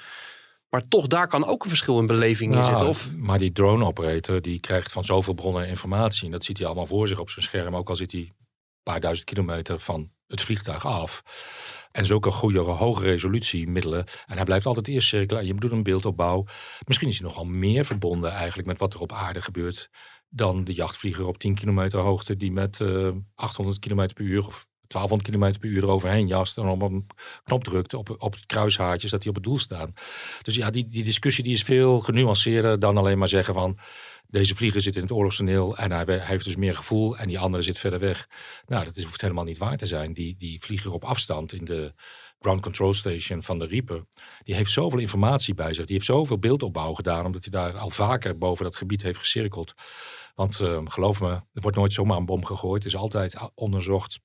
Maar 0.70 0.88
toch, 0.88 1.08
daar 1.08 1.28
kan 1.28 1.46
ook 1.46 1.64
een 1.64 1.70
verschil 1.70 2.00
in 2.00 2.06
beleving 2.06 2.56
in 2.56 2.64
zitten. 2.64 2.88
Of... 2.88 3.10
Maar 3.16 3.40
die 3.40 3.52
drone 3.52 3.86
operator, 3.86 4.42
die 4.42 4.60
krijgt 4.60 4.92
van 4.92 5.04
zoveel 5.04 5.34
bronnen 5.34 5.68
informatie. 5.68 6.26
En 6.26 6.32
dat 6.32 6.44
ziet 6.44 6.58
hij 6.58 6.66
allemaal 6.66 6.86
voor 6.86 7.08
zich 7.08 7.20
op 7.20 7.30
zijn 7.30 7.46
scherm. 7.46 7.76
Ook 7.76 7.90
al 7.90 7.96
zit 7.96 8.12
hij 8.12 8.22
een 8.22 8.34
paar 8.84 9.00
duizend 9.00 9.30
kilometer 9.30 9.80
van 9.80 10.12
het 10.28 10.42
vliegtuig 10.42 10.86
af. 10.86 11.24
En 11.98 12.06
zulke 12.06 12.32
goede, 12.32 12.60
hoge 12.60 13.04
resolutiemiddelen. 13.04 14.06
En 14.26 14.36
hij 14.36 14.44
blijft 14.44 14.66
altijd 14.66 14.88
eerst 14.88 15.08
cirkelen. 15.08 15.46
Je 15.46 15.56
doet 15.56 15.72
een 15.72 15.84
beeldopbouw. 15.84 16.46
Misschien 16.86 17.08
is 17.08 17.20
hij 17.20 17.28
nogal 17.28 17.46
meer 17.46 17.86
verbonden 17.86 18.32
eigenlijk 18.32 18.68
met 18.68 18.78
wat 18.78 18.94
er 18.94 19.00
op 19.00 19.12
aarde 19.12 19.42
gebeurt. 19.42 19.90
Dan 20.30 20.64
de 20.64 20.74
jachtvlieger 20.74 21.26
op 21.26 21.38
10 21.38 21.56
kilometer 21.56 22.00
hoogte 22.00 22.36
die 22.36 22.52
met 22.52 22.80
uh, 22.80 23.10
800 23.36 23.80
kilometer 23.80 24.14
per 24.14 24.26
uur 24.26 24.46
of 24.48 24.68
1200 24.88 25.30
km 25.30 25.60
per 25.60 25.70
uur 25.70 25.84
eroverheen 25.84 26.28
jast 26.28 26.58
en 26.58 26.68
op 26.68 26.82
een 26.82 27.08
knop 27.44 27.64
drukt 27.64 27.94
op, 27.94 28.16
op 28.18 28.34
het 28.34 28.46
kruishaartjes 28.46 29.12
dat 29.12 29.22
die 29.22 29.30
op 29.30 29.36
het 29.36 29.44
doel 29.44 29.60
staan. 29.60 29.94
Dus 30.42 30.56
ja, 30.56 30.70
die, 30.70 30.86
die 30.86 31.04
discussie 31.04 31.44
die 31.44 31.54
is 31.54 31.64
veel 31.64 32.00
genuanceerder 32.00 32.80
dan 32.80 32.98
alleen 32.98 33.18
maar 33.18 33.28
zeggen 33.28 33.54
van 33.54 33.78
deze 34.28 34.56
vlieger 34.56 34.82
zit 34.82 34.96
in 34.96 35.02
het 35.02 35.12
oorlogstoneel 35.12 35.78
en 35.78 35.92
hij, 35.92 36.04
hij, 36.04 36.20
heeft 36.20 36.46
dus 36.46 36.56
meer 36.56 36.76
gevoel 36.76 37.18
en 37.18 37.28
die 37.28 37.40
andere 37.40 37.64
zit 37.64 37.78
verder 37.78 38.00
weg. 38.00 38.28
Nou, 38.66 38.86
dat 38.86 38.96
is, 38.98 39.04
hoeft 39.04 39.22
helemaal 39.22 39.44
niet 39.44 39.58
waar 39.58 39.78
te 39.78 39.86
zijn. 39.86 40.14
Die, 40.14 40.36
die 40.38 40.62
vlieger 40.62 40.92
op 40.92 41.04
afstand 41.04 41.54
in 41.54 41.66
de 41.66 41.94
ground 42.40 42.62
control 42.62 42.94
station 42.94 43.44
van 43.44 43.60
de 43.60 43.66
Reaper, 43.66 44.06
die 44.44 44.56
heeft 44.56 44.72
zoveel 44.72 45.00
informatie 45.00 45.54
bij 45.54 45.74
zich. 45.74 45.86
Die 45.86 45.96
heeft 45.96 46.06
zoveel 46.08 46.40
beeldopbouw 46.40 46.94
gedaan, 46.94 47.26
omdat 47.26 47.44
hij 47.44 47.52
daar 47.52 47.78
al 47.78 47.90
vaker 47.90 48.38
boven 48.38 48.64
dat 48.64 48.76
gebied 48.76 49.02
heeft 49.02 49.20
gecirkeld. 49.20 49.74
Want 50.36 50.60
uh, 50.60 50.82
geloof 50.84 51.22
me, 51.22 51.30
er 51.30 51.62
wordt 51.62 51.78
nooit 51.78 51.94
zomaar 51.94 52.18
een 52.18 52.26
bom 52.26 52.46
gegooid. 52.46 52.84
Het 52.84 52.94
is 52.94 53.00
altijd 53.00 53.52
onderzocht 53.56 54.20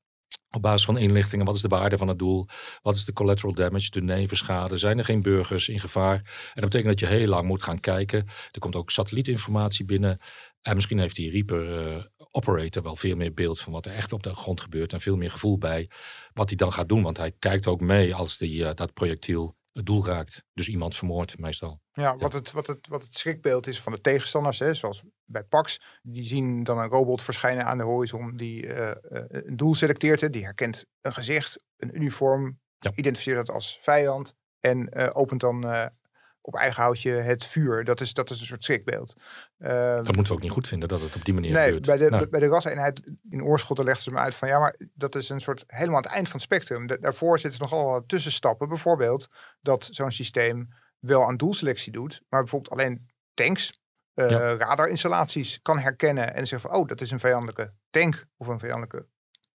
op 0.52 0.62
basis 0.62 0.84
van 0.84 0.98
inlichtingen, 0.98 1.46
wat 1.46 1.54
is 1.54 1.60
de 1.60 1.68
waarde 1.68 1.98
van 1.98 2.08
het 2.08 2.18
doel? 2.18 2.46
Wat 2.82 2.96
is 2.96 3.04
de 3.04 3.12
collateral 3.12 3.54
damage, 3.54 3.90
de 3.90 4.02
nevenschade? 4.02 4.76
Zijn 4.76 4.98
er 4.98 5.04
geen 5.04 5.22
burgers 5.22 5.68
in 5.68 5.80
gevaar? 5.80 6.16
En 6.16 6.60
dat 6.60 6.70
betekent 6.70 6.98
dat 6.98 7.00
je 7.00 7.16
heel 7.16 7.26
lang 7.26 7.46
moet 7.46 7.62
gaan 7.62 7.80
kijken. 7.80 8.26
Er 8.50 8.60
komt 8.60 8.76
ook 8.76 8.90
satellietinformatie 8.90 9.84
binnen. 9.84 10.18
En 10.62 10.74
misschien 10.74 10.98
heeft 10.98 11.16
die 11.16 11.30
Reaper 11.30 11.94
uh, 11.96 12.04
operator 12.30 12.82
wel 12.82 12.96
veel 12.96 13.16
meer 13.16 13.34
beeld 13.34 13.60
van 13.60 13.72
wat 13.72 13.86
er 13.86 13.94
echt 13.94 14.12
op 14.12 14.22
de 14.22 14.34
grond 14.34 14.60
gebeurt. 14.60 14.92
En 14.92 15.00
veel 15.00 15.16
meer 15.16 15.30
gevoel 15.30 15.58
bij 15.58 15.90
wat 16.32 16.48
hij 16.48 16.56
dan 16.56 16.72
gaat 16.72 16.88
doen. 16.88 17.02
Want 17.02 17.16
hij 17.16 17.32
kijkt 17.38 17.66
ook 17.66 17.80
mee 17.80 18.14
als 18.14 18.38
die, 18.38 18.54
uh, 18.54 18.70
dat 18.74 18.92
projectiel 18.92 19.56
het 19.72 19.86
doel 19.86 20.06
raakt. 20.06 20.44
Dus 20.54 20.68
iemand 20.68 20.96
vermoordt 20.96 21.38
meestal. 21.38 21.80
Ja, 21.92 22.16
wat, 22.16 22.32
Het, 22.32 22.52
wat, 22.52 22.66
het, 22.66 22.88
wat 22.88 23.02
het 23.02 23.18
schrikbeeld 23.18 23.66
is 23.66 23.80
van 23.80 23.92
de 23.92 24.00
tegenstanders, 24.00 24.58
hè, 24.58 24.74
zoals 24.74 25.02
bij 25.32 25.42
Pax. 25.42 25.80
Die 26.02 26.24
zien 26.24 26.64
dan 26.64 26.78
een 26.78 26.88
robot 26.88 27.22
verschijnen 27.22 27.64
aan 27.64 27.78
de 27.78 27.84
horizon 27.84 28.36
die 28.36 28.66
uh, 28.66 28.90
een 29.28 29.56
doel 29.56 29.74
selecteert. 29.74 30.20
Hè, 30.20 30.30
die 30.30 30.44
herkent 30.44 30.86
een 31.00 31.12
gezicht, 31.12 31.64
een 31.76 31.96
uniform, 31.96 32.58
ja. 32.78 32.92
identificeert 32.94 33.46
dat 33.46 33.54
als 33.54 33.78
vijand. 33.82 34.34
En 34.60 34.90
uh, 34.96 35.08
opent 35.12 35.40
dan 35.40 35.90
op 36.42 36.54
eigen 36.54 36.82
houtje 36.82 37.10
het 37.10 37.46
vuur. 37.46 37.84
Dat 37.84 38.00
is, 38.00 38.14
dat 38.14 38.30
is 38.30 38.40
een 38.40 38.46
soort 38.46 38.64
schrikbeeld. 38.64 39.14
Uh, 39.58 39.68
dat 39.68 40.04
moeten 40.06 40.26
we 40.26 40.32
ook 40.32 40.42
niet 40.42 40.50
goed 40.50 40.68
vinden 40.68 40.88
dat 40.88 41.00
het 41.00 41.16
op 41.16 41.24
die 41.24 41.34
manier 41.34 41.52
nee, 41.52 41.64
gebeurt. 41.64 41.86
Bij 41.86 41.96
de, 41.96 42.10
nou. 42.10 42.28
bij 42.28 42.40
de 42.40 42.46
raseenheid 42.46 43.02
in 43.30 43.44
Oorschotten 43.44 43.84
legden 43.84 44.04
ze 44.04 44.10
me 44.10 44.18
uit 44.18 44.34
van 44.34 44.48
ja, 44.48 44.58
maar 44.58 44.76
dat 44.94 45.14
is 45.14 45.28
een 45.28 45.40
soort 45.40 45.64
helemaal 45.66 45.96
aan 45.96 46.02
het 46.02 46.12
eind 46.12 46.28
van 46.28 46.40
het 46.40 46.44
spectrum. 46.44 46.86
daarvoor 46.86 47.38
zitten 47.38 47.60
nogal 47.60 48.04
tussenstappen. 48.06 48.68
Bijvoorbeeld 48.68 49.28
dat 49.60 49.88
zo'n 49.90 50.10
systeem 50.10 50.68
wel 50.98 51.26
aan 51.26 51.36
doelselectie 51.36 51.92
doet, 51.92 52.22
maar 52.28 52.40
bijvoorbeeld 52.40 52.72
alleen 52.72 53.10
tanks, 53.34 53.80
uh, 54.14 54.30
ja. 54.30 54.56
radarinstallaties 54.56 55.58
kan 55.62 55.78
herkennen 55.78 56.34
en 56.34 56.46
zeggen 56.46 56.70
van 56.70 56.80
oh, 56.80 56.88
dat 56.88 57.00
is 57.00 57.10
een 57.10 57.20
vijandelijke 57.20 57.72
tank 57.90 58.26
of 58.36 58.46
een 58.46 58.58
vijandelijke 58.58 59.06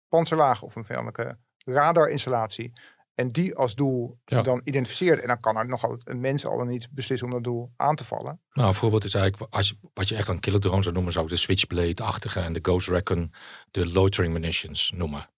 panzerwagen 0.09 0.67
of 0.67 0.75
een 0.75 0.85
vijandelijke 0.85 1.37
radarinstallatie. 1.65 2.73
En 3.15 3.31
die 3.31 3.55
als 3.55 3.75
doel 3.75 4.19
ja. 4.25 4.41
dan 4.41 4.61
identificeert. 4.63 5.21
En 5.21 5.27
dan 5.27 5.39
kan 5.39 5.57
er 5.57 5.67
nogal 5.67 5.97
een 6.03 6.19
mens 6.19 6.45
al 6.45 6.65
niet 6.65 6.87
beslissen 6.91 7.27
om 7.27 7.33
dat 7.33 7.43
doel 7.43 7.71
aan 7.75 7.95
te 7.95 8.03
vallen. 8.03 8.41
Nou, 8.53 8.67
een 8.67 8.73
voorbeeld 8.73 9.03
is 9.03 9.13
eigenlijk, 9.13 9.53
als 9.53 9.67
je, 9.69 9.77
wat 9.93 10.09
je 10.09 10.15
echt 10.15 10.27
een 10.27 10.39
killer 10.39 10.59
drone 10.59 10.81
zou 10.81 10.93
noemen, 10.93 11.13
zou 11.13 11.25
ik 11.25 11.31
de 11.31 11.37
Switchblade-achtige 11.37 12.39
en 12.39 12.53
de 12.53 12.59
Ghost 12.61 12.87
Recon, 12.87 13.33
de 13.71 13.87
loitering 13.91 14.33
munitions 14.33 14.91
noemen. 14.91 15.29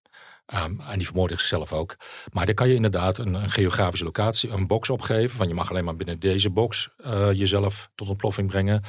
Um, 0.53 0.79
en 0.79 0.97
die 0.97 1.05
vermoorden 1.05 1.37
zichzelf 1.37 1.73
ook. 1.73 1.95
Maar 2.31 2.45
dan 2.45 2.55
kan 2.55 2.67
je 2.67 2.75
inderdaad 2.75 3.17
een, 3.17 3.33
een, 3.33 3.49
geografische 3.49 4.05
locatie, 4.05 4.49
een 4.49 4.67
box 4.67 4.89
opgeven. 4.89 5.37
Van 5.37 5.47
je 5.47 5.53
mag 5.53 5.69
alleen 5.69 5.83
maar 5.83 5.95
binnen 5.95 6.19
deze 6.19 6.49
box 6.49 6.89
uh, 6.97 7.31
jezelf 7.31 7.89
tot 7.95 8.09
ontploffing 8.09 8.47
brengen. 8.47 8.83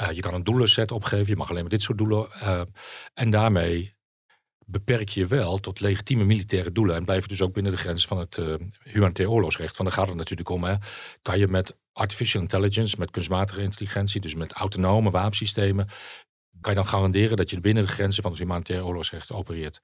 Uh, 0.00 0.10
je 0.10 0.20
kan 0.20 0.34
een 0.34 0.44
doelenset 0.44 0.92
opgeven. 0.92 1.26
Je 1.26 1.36
mag 1.36 1.50
alleen 1.50 1.60
maar 1.60 1.70
dit 1.70 1.82
soort 1.82 1.98
doelen. 1.98 2.28
Uh, 2.42 2.60
en 3.14 3.30
daarmee 3.30 3.94
beperk 4.66 5.08
je 5.08 5.26
wel 5.26 5.58
tot 5.58 5.80
legitieme 5.80 6.24
militaire 6.24 6.72
doelen. 6.72 6.96
En 6.96 7.04
blijven 7.04 7.28
dus 7.28 7.42
ook 7.42 7.52
binnen 7.52 7.72
de 7.72 7.78
grenzen 7.78 8.08
van 8.08 8.18
het 8.18 8.40
humanitair 8.82 9.30
oorlogsrecht. 9.30 9.76
Van 9.76 9.84
daar 9.84 9.94
gaat 9.94 10.08
het 10.08 10.16
natuurlijk 10.16 10.48
om. 10.48 10.64
Hè. 10.64 10.74
Kan 11.22 11.38
je 11.38 11.48
met 11.48 11.76
artificial 11.92 12.42
intelligence, 12.42 12.96
met 12.98 13.10
kunstmatige 13.10 13.62
intelligentie, 13.62 14.20
dus 14.20 14.34
met 14.34 14.52
autonome 14.52 15.10
wapensystemen, 15.10 15.88
kan 16.60 16.72
je 16.72 16.78
dan 16.78 16.86
garanderen 16.86 17.36
dat 17.36 17.50
je 17.50 17.60
binnen 17.60 17.86
de 17.86 17.92
grenzen 17.92 18.22
van 18.22 18.32
het 18.32 18.40
humanitair 18.40 18.84
oorlogsrecht 18.84 19.32
opereert. 19.32 19.80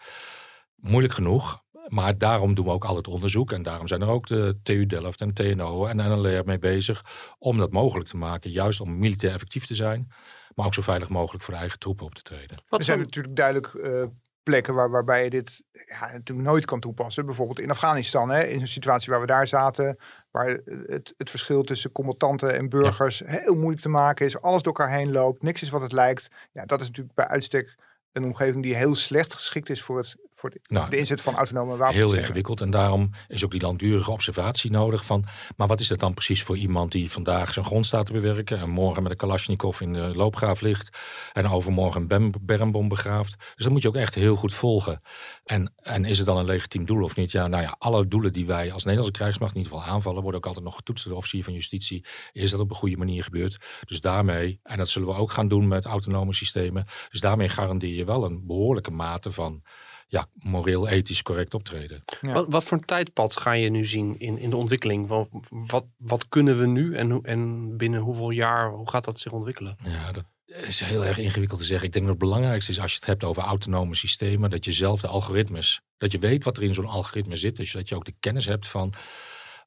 Moeilijk 0.80 1.14
genoeg, 1.14 1.62
maar 1.88 2.18
daarom 2.18 2.54
doen 2.54 2.64
we 2.64 2.70
ook 2.70 2.84
al 2.84 2.96
het 2.96 3.08
onderzoek. 3.08 3.52
En 3.52 3.62
daarom 3.62 3.86
zijn 3.86 4.00
er 4.00 4.08
ook 4.08 4.26
de 4.26 4.58
TU 4.62 4.86
Delft 4.86 5.20
en 5.20 5.34
TNO 5.34 5.86
en 5.86 5.96
NLR 5.96 6.42
mee 6.44 6.58
bezig 6.58 7.04
om 7.38 7.58
dat 7.58 7.72
mogelijk 7.72 8.08
te 8.08 8.16
maken. 8.16 8.50
Juist 8.50 8.80
om 8.80 8.98
militair 8.98 9.32
effectief 9.32 9.66
te 9.66 9.74
zijn, 9.74 10.12
maar 10.54 10.66
ook 10.66 10.74
zo 10.74 10.82
veilig 10.82 11.08
mogelijk 11.08 11.44
voor 11.44 11.54
de 11.54 11.60
eigen 11.60 11.78
troepen 11.78 12.06
op 12.06 12.14
te 12.14 12.22
treden. 12.22 12.62
Wat 12.68 12.78
er 12.78 12.84
zijn 12.84 12.98
natuurlijk 12.98 13.36
duidelijk 13.36 13.72
uh, 13.74 14.04
plekken 14.42 14.74
waar, 14.74 14.90
waarbij 14.90 15.24
je 15.24 15.30
dit 15.30 15.62
ja, 15.72 16.12
natuurlijk 16.12 16.48
nooit 16.48 16.64
kan 16.64 16.80
toepassen. 16.80 17.26
Bijvoorbeeld 17.26 17.60
in 17.60 17.70
Afghanistan, 17.70 18.30
hè, 18.30 18.44
in 18.44 18.60
een 18.60 18.68
situatie 18.68 19.10
waar 19.10 19.20
we 19.20 19.26
daar 19.26 19.46
zaten, 19.46 19.96
waar 20.30 20.60
het, 20.86 21.14
het 21.16 21.30
verschil 21.30 21.62
tussen 21.62 21.92
combatanten 21.92 22.54
en 22.54 22.68
burgers 22.68 23.18
ja. 23.18 23.26
heel 23.26 23.54
moeilijk 23.54 23.82
te 23.82 23.88
maken 23.88 24.26
is, 24.26 24.40
alles 24.40 24.62
door 24.62 24.72
elkaar 24.74 24.96
heen 24.96 25.12
loopt, 25.12 25.42
niks 25.42 25.62
is 25.62 25.70
wat 25.70 25.80
het 25.80 25.92
lijkt. 25.92 26.28
Ja, 26.52 26.64
dat 26.64 26.80
is 26.80 26.86
natuurlijk 26.86 27.14
bij 27.14 27.28
uitstek 27.28 27.76
een 28.12 28.24
omgeving 28.24 28.62
die 28.62 28.74
heel 28.74 28.94
slecht 28.94 29.34
geschikt 29.34 29.70
is 29.70 29.82
voor 29.82 29.98
het 29.98 30.16
voor 30.38 30.50
de, 30.50 30.60
nou, 30.62 30.90
de 30.90 30.98
inzet 30.98 31.20
van 31.20 31.34
autonome 31.34 31.76
wapens. 31.76 31.96
Heel 31.96 32.14
ingewikkeld 32.14 32.60
en 32.60 32.70
daarom 32.70 33.10
is 33.28 33.44
ook 33.44 33.50
die 33.50 33.60
langdurige 33.60 34.10
observatie 34.10 34.70
nodig 34.70 35.04
van, 35.04 35.24
maar 35.56 35.66
wat 35.66 35.80
is 35.80 35.88
dat 35.88 35.98
dan 35.98 36.14
precies 36.14 36.42
voor 36.42 36.56
iemand 36.56 36.92
die 36.92 37.10
vandaag 37.10 37.52
zijn 37.52 37.64
grond 37.64 37.86
staat 37.86 38.06
te 38.06 38.12
bewerken 38.12 38.58
en 38.58 38.70
morgen 38.70 39.02
met 39.02 39.12
een 39.12 39.18
Kalashnikov 39.18 39.80
in 39.80 39.92
de 39.92 40.12
loopgraaf 40.14 40.60
ligt 40.60 40.98
en 41.32 41.48
overmorgen 41.48 42.04
een 42.08 42.34
bermbom 42.40 42.88
begraaft. 42.88 43.36
Dus 43.38 43.64
dat 43.64 43.72
moet 43.72 43.82
je 43.82 43.88
ook 43.88 43.96
echt 43.96 44.14
heel 44.14 44.36
goed 44.36 44.54
volgen. 44.54 45.02
En, 45.44 45.72
en 45.82 46.04
is 46.04 46.18
het 46.18 46.26
dan 46.26 46.36
een 46.36 46.44
legitiem 46.44 46.84
doel 46.84 47.02
of 47.02 47.16
niet? 47.16 47.30
Ja, 47.30 47.46
nou 47.46 47.62
ja, 47.62 47.76
alle 47.78 48.08
doelen 48.08 48.32
die 48.32 48.46
wij 48.46 48.72
als 48.72 48.84
Nederlandse 48.84 49.18
krijgsmacht 49.18 49.54
in 49.54 49.58
ieder 49.58 49.72
geval 49.72 49.88
aanvallen, 49.92 50.22
worden 50.22 50.40
ook 50.40 50.46
altijd 50.46 50.64
nog 50.64 50.74
getoetst 50.76 51.04
door 51.04 51.12
de 51.12 51.18
officier 51.18 51.44
van 51.44 51.52
justitie. 51.52 52.04
Is 52.32 52.50
dat 52.50 52.60
op 52.60 52.70
een 52.70 52.76
goede 52.76 52.96
manier 52.96 53.22
gebeurd? 53.22 53.58
Dus 53.86 54.00
daarmee, 54.00 54.60
en 54.62 54.78
dat 54.78 54.88
zullen 54.88 55.08
we 55.08 55.14
ook 55.14 55.32
gaan 55.32 55.48
doen 55.48 55.68
met 55.68 55.84
autonome 55.84 56.34
systemen, 56.34 56.86
dus 57.10 57.20
daarmee 57.20 57.48
garandeer 57.48 57.94
je 57.94 58.04
wel 58.04 58.24
een 58.24 58.46
behoorlijke 58.46 58.90
mate 58.90 59.30
van 59.30 59.62
ja, 60.08 60.28
moreel, 60.32 60.88
ethisch 60.88 61.22
correct 61.22 61.54
optreden. 61.54 62.04
Ja. 62.20 62.32
Wat, 62.32 62.46
wat, 62.48 62.64
voor 62.64 62.78
een 62.78 62.84
tijdpad 62.84 63.36
ga 63.36 63.52
je 63.52 63.70
nu 63.70 63.86
zien 63.86 64.18
in, 64.18 64.38
in 64.38 64.50
de 64.50 64.56
ontwikkeling? 64.56 65.06
Wat, 65.06 65.28
wat, 65.48 65.84
wat 65.96 66.28
kunnen 66.28 66.58
we 66.58 66.66
nu 66.66 66.96
en, 66.96 67.20
en 67.22 67.76
binnen 67.76 68.00
hoeveel 68.00 68.30
jaar, 68.30 68.70
hoe 68.70 68.90
gaat 68.90 69.04
dat 69.04 69.18
zich 69.18 69.32
ontwikkelen? 69.32 69.76
Ja, 69.84 70.12
dat 70.12 70.24
is 70.44 70.80
heel 70.80 71.04
erg 71.04 71.18
ingewikkeld 71.18 71.60
te 71.60 71.66
zeggen. 71.66 71.86
Ik 71.86 71.92
denk 71.92 72.04
dat 72.04 72.14
het 72.14 72.24
belangrijkste 72.24 72.72
is 72.72 72.80
als 72.80 72.92
je 72.92 72.98
het 72.98 73.06
hebt 73.06 73.24
over 73.24 73.42
autonome 73.42 73.94
systemen, 73.94 74.50
dat 74.50 74.64
je 74.64 74.72
zelf 74.72 75.00
de 75.00 75.06
algoritmes, 75.06 75.80
dat 75.96 76.12
je 76.12 76.18
weet 76.18 76.44
wat 76.44 76.56
er 76.56 76.62
in 76.62 76.74
zo'n 76.74 76.86
algoritme 76.86 77.36
zit. 77.36 77.56
Dus 77.56 77.72
dat 77.72 77.88
je 77.88 77.94
ook 77.94 78.04
de 78.04 78.16
kennis 78.20 78.46
hebt 78.46 78.66
van 78.66 78.94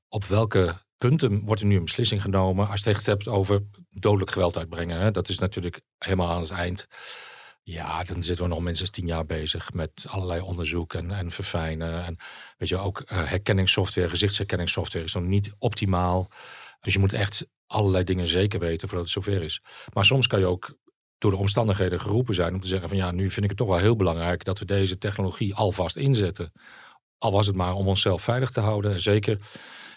op 0.08 0.26
welke 0.26 0.76
punten 0.98 1.46
wordt 1.46 1.62
er 1.62 1.68
nu 1.68 1.76
een 1.76 1.84
beslissing 1.84 2.22
genomen. 2.22 2.68
Als 2.68 2.84
je 2.84 2.90
het 2.90 3.06
hebt 3.06 3.28
over 3.28 3.64
dodelijk 3.90 4.32
geweld 4.32 4.58
uitbrengen, 4.58 5.00
hè, 5.00 5.12
dat 5.12 5.30
is 5.30 5.40
natuurlijk 5.40 5.82
helemaal 5.98 6.30
aan 6.30 6.42
het 6.42 6.52
eind. 6.52 6.88
Ja, 7.64 8.04
dan 8.04 8.24
zitten 8.24 8.44
we 8.44 8.50
nog 8.50 8.62
minstens 8.62 8.90
tien 8.90 9.08
jaar 9.08 9.26
bezig 9.26 9.74
met 9.74 10.06
allerlei 10.08 10.42
onderzoek 10.42 10.94
en, 10.94 11.12
en 11.12 11.32
verfijnen. 11.32 12.06
En 12.06 12.18
weet 12.58 12.70
je, 12.70 12.78
ook 12.78 13.00
uh, 13.00 13.06
herkenningssoftware, 13.08 14.10
gezichtsherkenningssoftware 14.10 15.06
is 15.06 15.14
nog 15.14 15.24
niet 15.24 15.54
optimaal. 15.58 16.28
Dus 16.80 16.94
je 16.94 17.00
moet 17.00 17.14
echt 17.14 17.48
allerlei 17.68 18.04
dingen 18.04 18.28
zeker 18.28 18.60
weten 18.60 18.88
voordat 18.88 19.14
het 19.14 19.24
zover 19.24 19.44
is. 19.44 19.62
Maar 19.94 20.06
soms 20.06 20.28
kan 20.28 20.40
je 20.40 20.46
ook 20.46 20.78
door 21.18 21.32
de 21.32 21.38
omstandigheden 21.38 22.00
geroepen 22.00 22.36
zijn 22.36 22.54
om 22.54 22.62
te 22.62 22.68
zeggen 22.68 22.90
van 22.90 22.98
ja, 22.98 23.12
nu 23.12 23.32
vind 23.32 23.44
ik 23.44 23.50
het 23.50 23.58
toch 23.58 23.68
wel 23.68 23.78
heel 23.78 23.96
belangrijk 23.96 24.44
dat 24.44 24.60
we 24.60 24.66
deze 24.66 24.98
technologie 24.98 25.56
alvast 25.56 25.96
inzetten. 25.96 26.52
Al 27.18 27.32
was 27.32 27.48
het 27.48 27.56
maar 27.56 27.74
om 27.74 27.88
onszelf 27.88 28.22
veilig 28.22 28.52
te 28.52 28.60
houden. 28.60 28.92
En 28.92 29.02
zeker 29.02 29.40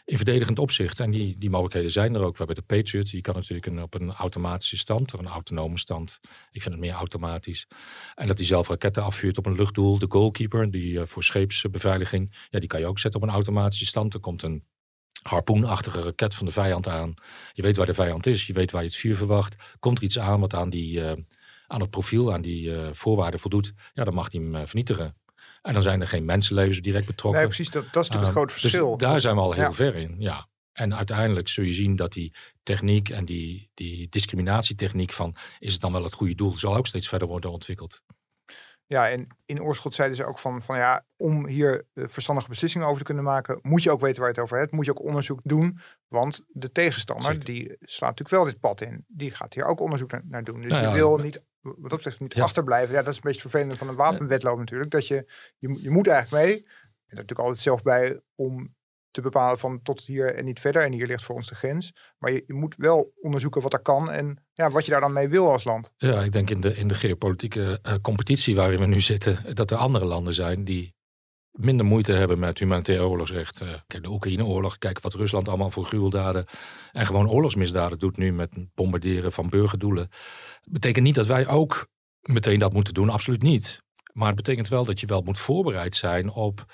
in 0.05 0.17
verdedigend 0.17 0.59
opzicht. 0.59 1.01
En 1.01 1.11
die, 1.11 1.39
die 1.39 1.51
mogelijkheden 1.51 1.91
zijn 1.91 2.15
er 2.15 2.21
ook. 2.21 2.33
We 2.33 2.45
hebben 2.45 2.57
de 2.57 2.63
Patriot, 2.63 3.11
die 3.11 3.21
kan 3.21 3.35
natuurlijk 3.35 3.67
een, 3.67 3.83
op 3.83 3.95
een 3.95 4.13
automatische 4.13 4.77
stand 4.77 5.15
of 5.15 5.21
een 5.21 5.27
autonome 5.27 5.79
stand. 5.79 6.21
Ik 6.51 6.63
vind 6.63 6.75
het 6.75 6.85
meer 6.85 6.93
automatisch. 6.93 7.67
En 8.15 8.27
dat 8.27 8.37
die 8.37 8.47
zelf 8.47 8.69
raketten 8.69 9.03
afvuurt 9.03 9.39
op 9.39 9.47
een 9.47 9.55
luchtdoel. 9.55 9.99
De 9.99 10.07
Goalkeeper, 10.09 10.71
die 10.71 10.93
uh, 10.93 11.03
voor 11.05 11.25
scheepsbeveiliging, 11.25 12.37
ja, 12.51 12.59
die 12.59 12.69
kan 12.69 12.81
je 12.81 12.87
ook 12.87 12.99
zetten 12.99 13.21
op 13.21 13.27
een 13.29 13.35
automatische 13.35 13.87
stand. 13.87 14.15
Er 14.15 14.21
komt 14.21 14.43
een 14.43 14.65
harpoenachtige 15.23 16.03
raket 16.03 16.35
van 16.35 16.47
de 16.47 16.53
vijand 16.53 16.89
aan. 16.89 17.15
Je 17.53 17.63
weet 17.63 17.77
waar 17.77 17.87
de 17.87 17.95
vijand 17.95 18.27
is, 18.27 18.47
je 18.47 18.53
weet 18.53 18.71
waar 18.71 18.83
je 18.83 18.89
het 18.89 18.97
vuur 18.97 19.17
verwacht. 19.17 19.57
Komt 19.79 19.99
er 19.99 20.05
iets 20.05 20.19
aan 20.19 20.41
wat 20.41 20.55
aan, 20.55 20.71
die, 20.71 21.01
uh, 21.01 21.13
aan 21.67 21.81
het 21.81 21.91
profiel, 21.91 22.33
aan 22.33 22.43
die 22.43 22.71
uh, 22.71 22.89
voorwaarden 22.93 23.41
voldoet, 23.41 23.73
ja, 23.93 24.05
dan 24.05 24.15
mag 24.15 24.33
hij 24.33 24.41
hem 24.41 24.67
vernietigen. 24.67 25.17
En 25.65 25.73
dan 25.73 25.83
zijn 25.83 26.01
er 26.01 26.07
geen 26.07 26.25
mensenlevens 26.25 26.81
direct 26.81 27.07
betrokken. 27.07 27.41
Nee, 27.41 27.49
precies, 27.49 27.71
dat, 27.71 27.83
dat 27.93 28.03
is 28.03 28.09
natuurlijk 28.09 28.25
het 28.25 28.37
grote 28.37 28.53
verschil. 28.53 28.97
Dus 28.97 29.07
daar 29.07 29.21
zijn 29.21 29.35
we 29.35 29.41
al 29.41 29.53
heel 29.53 29.63
ja. 29.63 29.73
ver 29.73 29.97
in, 29.97 30.17
ja. 30.19 30.49
En 30.73 30.95
uiteindelijk 30.95 31.49
zul 31.49 31.65
je 31.65 31.73
zien 31.73 31.97
dat 31.97 32.13
die 32.13 32.35
techniek 32.63 33.09
en 33.09 33.25
die, 33.25 33.71
die 33.75 34.09
discriminatietechniek 34.09 35.13
van 35.13 35.37
is 35.59 35.73
het 35.73 35.81
dan 35.81 35.93
wel 35.93 36.03
het 36.03 36.13
goede 36.13 36.35
doel, 36.35 36.57
zal 36.57 36.77
ook 36.77 36.87
steeds 36.87 37.09
verder 37.09 37.29
worden 37.29 37.51
ontwikkeld. 37.51 38.03
Ja, 38.87 39.11
en 39.11 39.27
in 39.45 39.63
Oorschot 39.63 39.95
zeiden 39.95 40.17
ze 40.17 40.25
ook 40.25 40.39
van, 40.39 40.63
van 40.63 40.77
ja, 40.77 41.05
om 41.17 41.47
hier 41.47 41.87
verstandige 41.95 42.49
beslissingen 42.49 42.87
over 42.87 42.99
te 42.99 43.05
kunnen 43.05 43.25
maken, 43.25 43.59
moet 43.63 43.83
je 43.83 43.91
ook 43.91 44.01
weten 44.01 44.19
waar 44.19 44.29
je 44.29 44.35
het 44.35 44.45
over 44.45 44.59
hebt. 44.59 44.73
Moet 44.73 44.85
je 44.85 44.91
ook 44.91 45.05
onderzoek 45.05 45.41
doen, 45.43 45.79
want 46.09 46.41
de 46.49 46.73
tegenstander, 46.73 47.25
Zeker. 47.25 47.45
die 47.45 47.77
slaat 47.81 48.19
natuurlijk 48.19 48.31
wel 48.31 48.45
dit 48.45 48.61
pad 48.61 48.81
in. 48.81 49.05
Die 49.09 49.31
gaat 49.31 49.55
hier 49.55 49.65
ook 49.65 49.81
onderzoek 49.81 50.11
naar, 50.11 50.23
naar 50.25 50.45
doen. 50.45 50.61
Dus 50.61 50.71
nou 50.71 50.83
ja, 50.83 50.89
je 50.89 50.95
wil 50.95 51.17
niet, 51.17 51.43
wat 51.65 51.91
dat 51.91 51.97
betreft, 51.97 52.21
niet 52.21 52.35
ja. 52.35 52.43
achterblijven. 52.43 52.95
Ja, 52.95 53.03
dat 53.03 53.11
is 53.11 53.17
een 53.17 53.23
beetje 53.23 53.41
vervelend 53.41 53.79
van 53.79 53.89
een 53.89 53.95
wapenwetloop 53.95 54.59
natuurlijk. 54.59 54.91
Dat 54.91 55.07
je, 55.07 55.33
je, 55.59 55.83
je 55.83 55.91
moet 55.91 56.07
eigenlijk 56.07 56.45
mee. 56.45 56.57
En 57.07 57.17
natuurlijk 57.17 57.39
altijd 57.39 57.61
zelf 57.61 57.83
bij 57.83 58.21
om 58.35 58.75
te 59.11 59.21
bepalen 59.21 59.59
van 59.59 59.83
tot 59.83 60.01
hier 60.01 60.35
en 60.35 60.45
niet 60.45 60.61
verder. 60.61 60.83
En 60.83 60.93
hier 60.93 61.07
ligt 61.07 61.25
voor 61.25 61.35
ons 61.35 61.49
de 61.49 61.55
grens. 61.55 61.93
Maar 62.19 62.33
je, 62.33 62.45
je, 62.47 62.55
moet 62.55 62.75
wel 62.77 63.13
onderzoeken 63.21 63.63
wat 63.63 63.73
er 63.73 63.83
kan 63.83 64.11
en 64.11 64.45
ja, 64.53 64.71
wat 64.71 64.85
je 64.85 64.91
daar 64.91 65.01
dan 65.01 65.13
mee 65.13 65.29
wil 65.29 65.51
als 65.51 65.65
land. 65.65 65.93
Ja, 65.97 66.23
ik 66.23 66.33
denk 66.33 66.51
in 66.51 66.61
de, 66.61 66.77
in 66.77 66.89
de 66.89 66.95
geopolitieke 66.95 67.79
uh, 67.83 67.95
competitie 68.03 68.55
waarin 68.55 68.79
we 68.79 68.87
nu 68.87 69.01
zitten, 69.01 69.55
dat 69.55 69.71
er 69.71 69.77
andere 69.77 70.05
landen 70.05 70.35
zijn 70.35 70.65
die 70.65 70.94
minder 71.55 71.87
moeite 71.87 72.13
hebben 72.13 72.39
met 72.39 72.59
humanitair 72.59 73.05
oorlogsrecht. 73.05 73.63
Uh, 73.63 73.69
kijk, 73.87 74.03
de 74.03 74.11
Oekraïne-oorlog, 74.11 74.79
kijk 74.79 75.01
wat 75.01 75.15
Rusland 75.15 75.49
allemaal 75.49 75.71
voor 75.71 75.85
gruweldaden 75.85 76.47
en 76.93 77.07
gewoon 77.07 77.31
oorlogsmisdaden 77.31 77.99
doet 77.99 78.17
nu 78.17 78.33
met 78.33 78.51
bombarderen 78.75 79.33
van 79.33 79.49
burgerdoelen. 79.49 80.09
Betekent 80.63 81.05
niet 81.05 81.15
dat 81.15 81.27
wij 81.27 81.47
ook 81.49 81.87
meteen 82.21 82.59
dat 82.59 82.73
moeten 82.73 82.95
doen, 82.95 83.09
absoluut 83.09 83.43
niet. 83.43 83.83
Maar 84.13 84.27
het 84.27 84.37
betekent 84.37 84.69
wel 84.69 84.85
dat 84.85 85.01
je 85.01 85.07
wel 85.07 85.23
moet 85.23 85.39
voorbereid 85.39 85.95
zijn 85.95 86.31
op 86.31 86.65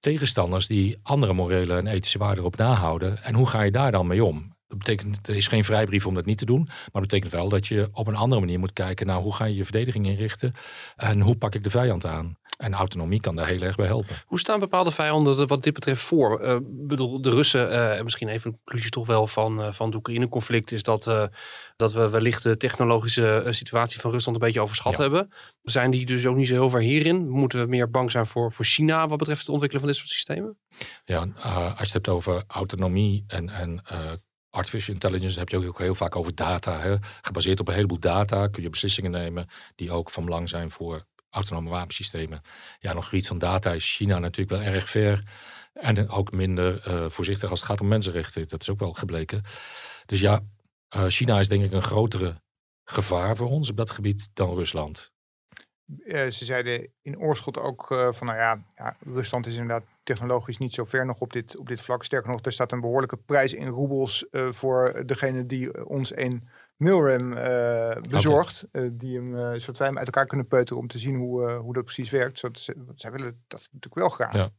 tegenstanders 0.00 0.66
die 0.66 0.98
andere 1.02 1.32
morele 1.32 1.76
en 1.76 1.86
ethische 1.86 2.18
waarden 2.18 2.44
op 2.44 2.56
nahouden. 2.56 3.22
En 3.22 3.34
hoe 3.34 3.48
ga 3.48 3.62
je 3.62 3.70
daar 3.70 3.92
dan 3.92 4.06
mee 4.06 4.24
om? 4.24 4.54
Dat 4.68 4.78
betekent, 4.78 5.28
er 5.28 5.36
is 5.36 5.48
geen 5.48 5.64
vrijbrief 5.64 6.06
om 6.06 6.14
dat 6.14 6.24
niet 6.24 6.38
te 6.38 6.44
doen. 6.44 6.64
Maar 6.64 6.88
dat 6.92 7.02
betekent 7.02 7.32
wel 7.32 7.48
dat 7.48 7.66
je 7.66 7.88
op 7.92 8.06
een 8.06 8.16
andere 8.16 8.40
manier 8.40 8.58
moet 8.58 8.72
kijken 8.72 9.06
naar 9.06 9.20
hoe 9.20 9.34
ga 9.34 9.44
je 9.44 9.54
je 9.54 9.64
verdediging 9.64 10.06
inrichten. 10.06 10.54
En 10.96 11.20
hoe 11.20 11.36
pak 11.36 11.54
ik 11.54 11.62
de 11.62 11.70
vijand 11.70 12.06
aan. 12.06 12.38
En 12.56 12.74
autonomie 12.74 13.20
kan 13.20 13.36
daar 13.36 13.46
heel 13.46 13.60
erg 13.60 13.76
bij 13.76 13.86
helpen. 13.86 14.16
Hoe 14.26 14.38
staan 14.38 14.60
bepaalde 14.60 14.90
vijanden 14.90 15.38
er 15.38 15.46
wat 15.46 15.62
dit 15.62 15.72
betreft 15.72 16.02
voor? 16.02 16.40
Ik 16.40 16.48
uh, 16.48 16.56
bedoel, 16.62 17.22
de 17.22 17.30
Russen, 17.30 17.72
uh, 17.72 18.02
misschien 18.02 18.28
even 18.28 18.50
een 18.50 18.56
conclusie 18.56 18.90
toch 18.90 19.06
wel 19.06 19.26
van, 19.26 19.60
uh, 19.60 19.72
van 19.72 19.86
het 19.86 19.96
Oekraïne-conflict, 19.96 20.72
is 20.72 20.82
dat, 20.82 21.30
dat 21.76 21.92
we 21.92 22.08
wellicht 22.08 22.42
de 22.42 22.56
technologische 22.56 23.46
situatie 23.50 24.00
van 24.00 24.10
Rusland 24.10 24.38
een 24.38 24.44
beetje 24.44 24.60
overschat 24.60 24.96
ja. 24.96 25.00
hebben. 25.00 25.32
Zijn 25.62 25.90
die 25.90 26.06
dus 26.06 26.26
ook 26.26 26.36
niet 26.36 26.46
zo 26.46 26.52
heel 26.54 26.70
ver 26.70 26.80
hierin? 26.80 27.28
Moeten 27.28 27.58
we 27.60 27.66
meer 27.66 27.90
bang 27.90 28.10
zijn 28.10 28.26
voor, 28.26 28.52
voor 28.52 28.64
China 28.64 29.08
wat 29.08 29.18
betreft 29.18 29.40
het 29.40 29.48
ontwikkelen 29.48 29.82
van 29.84 29.92
dit 29.92 30.00
soort 30.00 30.12
systemen? 30.12 30.58
Ja, 31.04 31.28
als 31.52 31.78
je 31.78 31.82
het 31.82 31.92
hebt 31.92 32.08
over 32.08 32.44
autonomie 32.46 33.24
en, 33.26 33.48
en 33.48 33.82
artificial 34.50 34.94
intelligence 34.94 35.38
heb 35.38 35.48
je 35.48 35.66
ook 35.66 35.78
heel 35.78 35.94
vaak 35.94 36.16
over 36.16 36.34
data. 36.34 36.80
Hè? 36.80 36.94
Gebaseerd 37.20 37.60
op 37.60 37.68
een 37.68 37.74
heleboel 37.74 37.98
data 37.98 38.48
kun 38.48 38.62
je 38.62 38.70
beslissingen 38.70 39.10
nemen 39.10 39.48
die 39.74 39.90
ook 39.90 40.10
van 40.10 40.24
belang 40.24 40.48
zijn 40.48 40.70
voor 40.70 41.04
autonome 41.36 41.70
wapensystemen. 41.70 42.40
Ja, 42.78 42.92
nog 42.92 43.12
iets 43.12 43.28
van 43.28 43.38
data 43.38 43.72
is 43.72 43.94
China 43.96 44.18
natuurlijk 44.18 44.62
wel 44.62 44.72
erg 44.74 44.90
ver. 44.90 45.22
En 45.72 46.08
ook 46.08 46.32
minder 46.32 46.88
uh, 46.88 47.10
voorzichtig 47.10 47.50
als 47.50 47.60
het 47.60 47.68
gaat 47.68 47.80
om 47.80 47.88
mensenrechten. 47.88 48.48
Dat 48.48 48.60
is 48.60 48.70
ook 48.70 48.78
wel 48.78 48.92
gebleken. 48.92 49.42
Dus 50.06 50.20
ja, 50.20 50.40
uh, 50.96 51.04
China 51.06 51.40
is 51.40 51.48
denk 51.48 51.64
ik 51.64 51.72
een 51.72 51.82
grotere 51.82 52.40
gevaar 52.84 53.36
voor 53.36 53.48
ons 53.48 53.70
op 53.70 53.76
dat 53.76 53.90
gebied 53.90 54.28
dan 54.34 54.54
Rusland. 54.54 55.12
Ze 56.06 56.44
zeiden 56.44 56.92
in 57.02 57.18
Oorschot 57.18 57.58
ook 57.58 57.90
uh, 57.90 58.12
van, 58.12 58.26
nou 58.26 58.38
ja, 58.38 58.64
ja, 58.76 58.96
Rusland 59.00 59.46
is 59.46 59.52
inderdaad 59.52 59.84
technologisch 60.02 60.58
niet 60.58 60.74
zo 60.74 60.84
ver 60.84 61.06
nog 61.06 61.18
op 61.18 61.32
dit, 61.32 61.56
op 61.56 61.68
dit 61.68 61.80
vlak. 61.80 62.04
Sterker 62.04 62.30
nog, 62.30 62.44
er 62.44 62.52
staat 62.52 62.72
een 62.72 62.80
behoorlijke 62.80 63.16
prijs 63.16 63.54
in 63.54 63.68
roebels 63.68 64.26
voor 64.30 65.02
degene 65.06 65.46
die 65.46 65.86
ons 65.86 66.16
een 66.16 66.48
Milram 66.76 67.30
bezorgt. 68.08 68.64
Okay. 68.68 68.90
die 68.92 69.16
hem, 69.16 69.60
zodat 69.60 69.78
wij 69.78 69.86
hem 69.86 69.98
uit 69.98 70.06
elkaar 70.06 70.26
kunnen 70.26 70.46
peuteren 70.46 70.82
om 70.82 70.88
te 70.88 70.98
zien 70.98 71.16
hoe, 71.16 71.50
hoe 71.52 71.74
dat 71.74 71.84
precies 71.84 72.10
werkt. 72.10 72.38
Zodat 72.38 72.60
ze, 72.60 72.84
zij 72.94 73.10
willen 73.10 73.44
dat 73.48 73.60
natuurlijk 73.72 73.94
wel 73.94 74.08
graag. 74.08 74.32
Ja. 74.32 74.50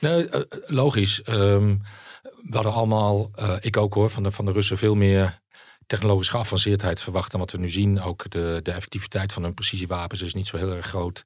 Nee, 0.00 0.28
logisch. 0.66 1.22
Um, 1.28 1.82
we 2.22 2.54
hadden 2.54 2.72
allemaal, 2.72 3.30
ik 3.60 3.76
ook 3.76 3.94
hoor, 3.94 4.10
van 4.10 4.22
de, 4.22 4.30
van 4.30 4.44
de 4.44 4.52
Russen 4.52 4.78
veel 4.78 4.94
meer 4.94 5.40
technologische 5.86 6.32
geavanceerdheid 6.32 7.00
verwachten. 7.00 7.38
Wat 7.38 7.52
we 7.52 7.58
nu 7.58 7.68
zien, 7.68 8.00
ook 8.00 8.30
de, 8.30 8.60
de 8.62 8.72
effectiviteit 8.72 9.32
van 9.32 9.42
hun 9.42 9.54
precisiewapens 9.54 10.22
is 10.22 10.34
niet 10.34 10.46
zo 10.46 10.56
heel 10.56 10.72
erg 10.72 10.86
groot. 10.86 11.24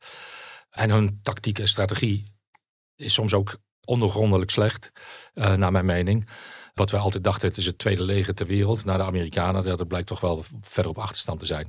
En 0.71 0.91
hun 0.91 1.21
tactiek 1.23 1.59
en 1.59 1.69
strategie 1.69 2.33
is 2.97 3.13
soms 3.13 3.35
ook 3.35 3.57
ondergrondelijk 3.85 4.51
slecht, 4.51 4.93
uh, 5.35 5.55
naar 5.55 5.73
mijn 5.73 5.87
mening. 5.87 6.29
Wat 6.75 6.91
we 6.91 6.97
altijd 6.97 7.25
dachten, 7.25 7.49
het 7.49 7.57
is 7.57 7.67
het 7.67 7.79
tweede 7.79 8.03
leger 8.03 8.35
ter 8.35 8.47
wereld. 8.47 8.85
Na 8.85 8.97
de 8.97 9.03
Amerikanen, 9.03 9.65
dat 9.65 9.89
blijkt 9.89 10.07
toch 10.07 10.21
wel 10.21 10.45
verder 10.63 10.91
op 10.91 10.99
achterstand 10.99 11.41
te 11.41 11.47
zijn. 11.47 11.69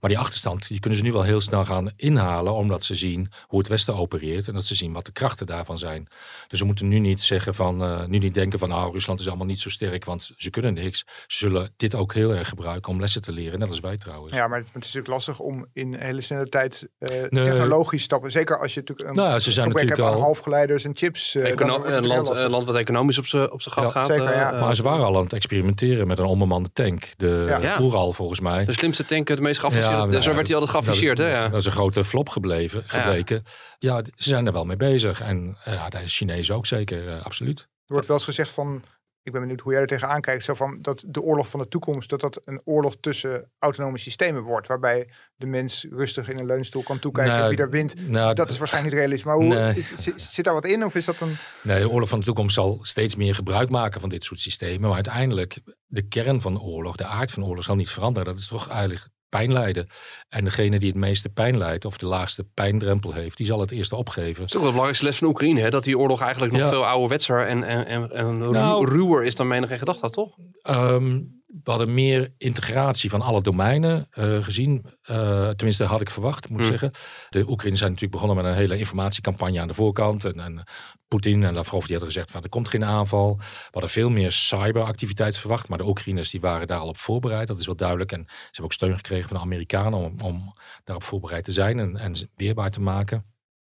Maar 0.00 0.10
die 0.10 0.18
achterstand, 0.18 0.68
die 0.68 0.80
kunnen 0.80 0.98
ze 0.98 1.04
nu 1.04 1.12
wel 1.12 1.22
heel 1.22 1.40
snel 1.40 1.64
gaan 1.64 1.90
inhalen. 1.96 2.52
Omdat 2.52 2.84
ze 2.84 2.94
zien 2.94 3.30
hoe 3.46 3.58
het 3.58 3.68
Westen 3.68 3.96
opereert. 3.96 4.48
En 4.48 4.54
dat 4.54 4.64
ze 4.64 4.74
zien 4.74 4.92
wat 4.92 5.04
de 5.04 5.12
krachten 5.12 5.46
daarvan 5.46 5.78
zijn. 5.78 6.08
Dus 6.48 6.60
we 6.60 6.66
moeten 6.66 6.88
nu 6.88 6.98
niet 6.98 7.20
zeggen 7.20 7.54
van, 7.54 7.82
uh, 7.82 8.04
nu 8.04 8.18
niet 8.18 8.34
denken 8.34 8.58
van, 8.58 8.68
nou, 8.68 8.92
Rusland 8.92 9.20
is 9.20 9.28
allemaal 9.28 9.46
niet 9.46 9.60
zo 9.60 9.68
sterk. 9.68 10.04
Want 10.04 10.30
ze 10.36 10.50
kunnen 10.50 10.74
niks. 10.74 11.04
Ze 11.26 11.36
zullen 11.36 11.72
dit 11.76 11.94
ook 11.94 12.14
heel 12.14 12.34
erg 12.34 12.48
gebruiken 12.48 12.92
om 12.92 13.00
lessen 13.00 13.22
te 13.22 13.32
leren. 13.32 13.58
Net 13.58 13.68
als 13.68 13.80
wij 13.80 13.96
trouwens. 13.96 14.32
Ja, 14.32 14.48
maar 14.48 14.58
het, 14.58 14.66
is 14.66 14.74
natuurlijk 14.74 15.06
lastig 15.06 15.38
om 15.38 15.66
in 15.72 15.92
een 15.92 16.00
hele 16.00 16.20
snelle 16.20 16.48
tijd 16.48 16.88
uh, 16.98 17.08
nee. 17.28 17.44
technologisch 17.44 18.02
stappen. 18.02 18.30
Zeker 18.30 18.58
als 18.58 18.74
je 18.74 18.80
natuurlijk 18.80 19.08
een 19.08 19.14
nou, 19.14 19.38
ze 19.38 19.52
zijn 19.52 19.68
natuurlijk 19.68 19.96
hebt 19.96 20.08
al... 20.08 20.20
halfgeleiders 20.20 20.84
en 20.84 20.96
chips. 20.96 21.34
Uh, 21.34 21.48
een 21.48 22.06
land, 22.06 22.48
land 22.48 22.66
wat 22.66 22.74
economisch 22.74 23.18
op 23.18 23.26
zijn 23.26 23.50
op 23.50 23.60
gat 23.60 23.84
ja, 23.84 23.90
gaat. 23.90 24.06
Zeker, 24.06 24.34
ja. 24.34 24.39
Maar 24.60 24.74
ze 24.74 24.82
waren 24.82 25.04
al 25.04 25.16
aan 25.16 25.22
het 25.22 25.32
experimenteren 25.32 26.06
met 26.06 26.18
een 26.18 26.24
onbemande 26.24 26.72
tank. 26.72 27.12
De 27.16 27.58
ja. 27.60 27.80
Oeral 27.80 28.12
volgens 28.12 28.40
mij. 28.40 28.64
De 28.64 28.72
slimste 28.72 29.04
tank, 29.04 29.28
het 29.28 29.40
meest 29.40 29.60
geafficheerde. 29.60 30.14
Ja, 30.14 30.20
zo 30.20 30.34
werd 30.34 30.46
hij 30.46 30.56
altijd 30.56 30.76
geafficheerd. 30.76 31.16
Dat, 31.16 31.26
hè? 31.26 31.32
Ja. 31.32 31.48
dat 31.48 31.60
is 31.60 31.66
een 31.66 31.72
grote 31.72 32.04
flop 32.04 32.28
gebleven, 32.28 32.82
gebleken. 32.86 33.42
Ja, 33.78 33.96
ja 33.96 34.02
ze 34.16 34.28
zijn 34.28 34.46
er 34.46 34.52
wel 34.52 34.64
mee 34.64 34.76
bezig. 34.76 35.20
En 35.20 35.56
ja, 35.64 35.88
de 35.88 35.98
Chinezen 36.04 36.54
ook 36.54 36.66
zeker, 36.66 37.04
uh, 37.04 37.24
absoluut. 37.24 37.60
Er 37.60 37.66
wordt 37.86 38.06
wel 38.06 38.16
eens 38.16 38.26
gezegd 38.26 38.50
van 38.50 38.82
ik 39.22 39.32
ben 39.32 39.40
benieuwd 39.40 39.60
hoe 39.60 39.72
jij 39.72 39.80
er 39.80 39.86
tegenaan 39.86 40.20
kijkt. 40.20 40.44
Zo 40.44 40.54
van 40.54 40.78
dat 40.82 41.04
de 41.06 41.22
oorlog 41.22 41.48
van 41.48 41.60
de 41.60 41.68
toekomst, 41.68 42.08
dat 42.10 42.20
dat 42.20 42.40
een 42.44 42.60
oorlog 42.64 42.96
tussen 43.00 43.50
autonome 43.58 43.98
systemen 43.98 44.42
wordt. 44.42 44.68
Waarbij 44.68 45.08
de 45.36 45.46
mens 45.46 45.86
rustig 45.90 46.28
in 46.28 46.38
een 46.38 46.46
leunstoel 46.46 46.82
kan 46.82 46.98
toekijken 46.98 47.34
nou, 47.34 47.48
wie 47.48 47.58
er 47.58 47.70
wint. 47.70 48.08
Nou, 48.08 48.34
dat 48.34 48.50
is 48.50 48.58
waarschijnlijk 48.58 48.94
niet 48.94 49.02
realistisch. 49.02 49.32
Maar 49.32 49.36
hoe, 49.36 49.54
nee. 49.54 49.76
is, 49.76 49.92
is, 49.92 50.34
zit 50.34 50.44
daar 50.44 50.54
wat 50.54 50.64
in? 50.64 50.84
Of 50.84 50.94
is 50.94 51.04
dat 51.04 51.20
een... 51.20 51.36
Nee, 51.62 51.80
de 51.80 51.90
oorlog 51.90 52.08
van 52.08 52.18
de 52.18 52.24
toekomst 52.24 52.54
zal 52.54 52.78
steeds 52.82 53.16
meer 53.16 53.34
gebruik 53.34 53.70
maken 53.70 54.00
van 54.00 54.08
dit 54.08 54.24
soort 54.24 54.40
systemen. 54.40 54.80
Maar 54.80 54.94
uiteindelijk, 54.94 55.60
de 55.86 56.02
kern 56.02 56.40
van 56.40 56.54
de 56.54 56.60
oorlog, 56.60 56.96
de 56.96 57.06
aard 57.06 57.30
van 57.30 57.42
de 57.42 57.48
oorlog 57.48 57.64
zal 57.64 57.76
niet 57.76 57.90
veranderen. 57.90 58.28
Dat 58.28 58.38
is 58.38 58.48
toch 58.48 58.68
eigenlijk 58.68 59.08
pijn 59.30 59.52
lijden. 59.52 59.88
En 60.28 60.44
degene 60.44 60.78
die 60.78 60.88
het 60.88 60.98
meeste 60.98 61.28
pijn 61.28 61.58
lijdt, 61.58 61.84
of 61.84 61.96
de 61.96 62.06
laagste 62.06 62.44
pijndrempel 62.54 63.12
heeft, 63.12 63.36
die 63.36 63.46
zal 63.46 63.60
het 63.60 63.70
eerst 63.70 63.92
opgeven. 63.92 64.34
Dat 64.34 64.44
is 64.44 64.50
toch 64.50 64.60
de 64.60 64.66
belangrijkste 64.66 65.04
les 65.04 65.18
van 65.18 65.28
Oekraïne, 65.28 65.60
hè? 65.60 65.70
dat 65.70 65.84
die 65.84 65.98
oorlog 65.98 66.20
eigenlijk 66.20 66.52
nog 66.52 66.62
ja. 66.62 66.68
veel 66.68 66.86
ouderwetser 66.86 67.46
en, 67.46 67.62
en, 67.62 67.86
en, 67.86 68.12
en 68.12 68.38
nou, 68.38 68.88
ruwer 68.88 69.24
is 69.24 69.36
dan 69.36 69.48
menige 69.48 69.78
gedacht 69.78 70.00
had, 70.00 70.12
toch? 70.12 70.36
Um, 70.62 71.39
we 71.62 71.70
hadden 71.70 71.94
meer 71.94 72.34
integratie 72.38 73.10
van 73.10 73.20
alle 73.20 73.42
domeinen 73.42 74.08
uh, 74.18 74.44
gezien. 74.44 74.84
Uh, 75.10 75.48
tenminste, 75.48 75.84
had 75.84 76.00
ik 76.00 76.10
verwacht, 76.10 76.48
moet 76.48 76.60
ik 76.60 76.66
hmm. 76.66 76.78
zeggen. 76.78 77.00
De 77.28 77.50
Oekraïne 77.50 77.76
zijn 77.76 77.90
natuurlijk 77.90 78.20
begonnen 78.20 78.42
met 78.44 78.52
een 78.52 78.58
hele 78.58 78.78
informatiecampagne 78.78 79.60
aan 79.60 79.68
de 79.68 79.74
voorkant. 79.74 80.24
En, 80.24 80.40
en 80.40 80.64
Poetin 81.08 81.44
en 81.44 81.54
Lavrov 81.54 81.80
die 81.80 81.90
hadden 81.90 82.12
gezegd 82.12 82.30
van 82.30 82.42
er 82.42 82.48
komt 82.48 82.68
geen 82.68 82.84
aanval. 82.84 83.36
We 83.36 83.68
hadden 83.70 83.90
veel 83.90 84.10
meer 84.10 84.32
cyberactiviteit 84.32 85.36
verwacht. 85.36 85.68
Maar 85.68 85.78
de 85.78 85.86
Oekraïners 85.86 86.30
die 86.30 86.40
waren 86.40 86.66
daar 86.66 86.78
al 86.78 86.88
op 86.88 86.98
voorbereid. 86.98 87.48
Dat 87.48 87.58
is 87.58 87.66
wel 87.66 87.76
duidelijk. 87.76 88.12
En 88.12 88.24
ze 88.26 88.34
hebben 88.42 88.64
ook 88.64 88.72
steun 88.72 88.96
gekregen 88.96 89.28
van 89.28 89.36
de 89.36 89.42
Amerikanen 89.42 89.98
om, 89.98 90.20
om 90.20 90.54
daarop 90.84 91.04
voorbereid 91.04 91.44
te 91.44 91.52
zijn 91.52 91.78
en, 91.78 91.96
en 91.96 92.14
weerbaar 92.36 92.70
te 92.70 92.80
maken. 92.80 93.24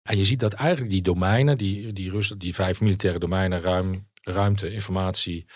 En 0.02 0.16
je 0.16 0.24
ziet 0.24 0.40
dat 0.40 0.52
eigenlijk 0.52 0.90
die 0.90 1.02
domeinen, 1.02 1.58
die, 1.58 1.92
die, 1.92 2.10
Russen, 2.10 2.38
die 2.38 2.54
vijf 2.54 2.80
militaire 2.80 3.18
domeinen, 3.18 3.60
ruim, 3.60 4.08
ruimte, 4.22 4.72
informatie, 4.72 5.46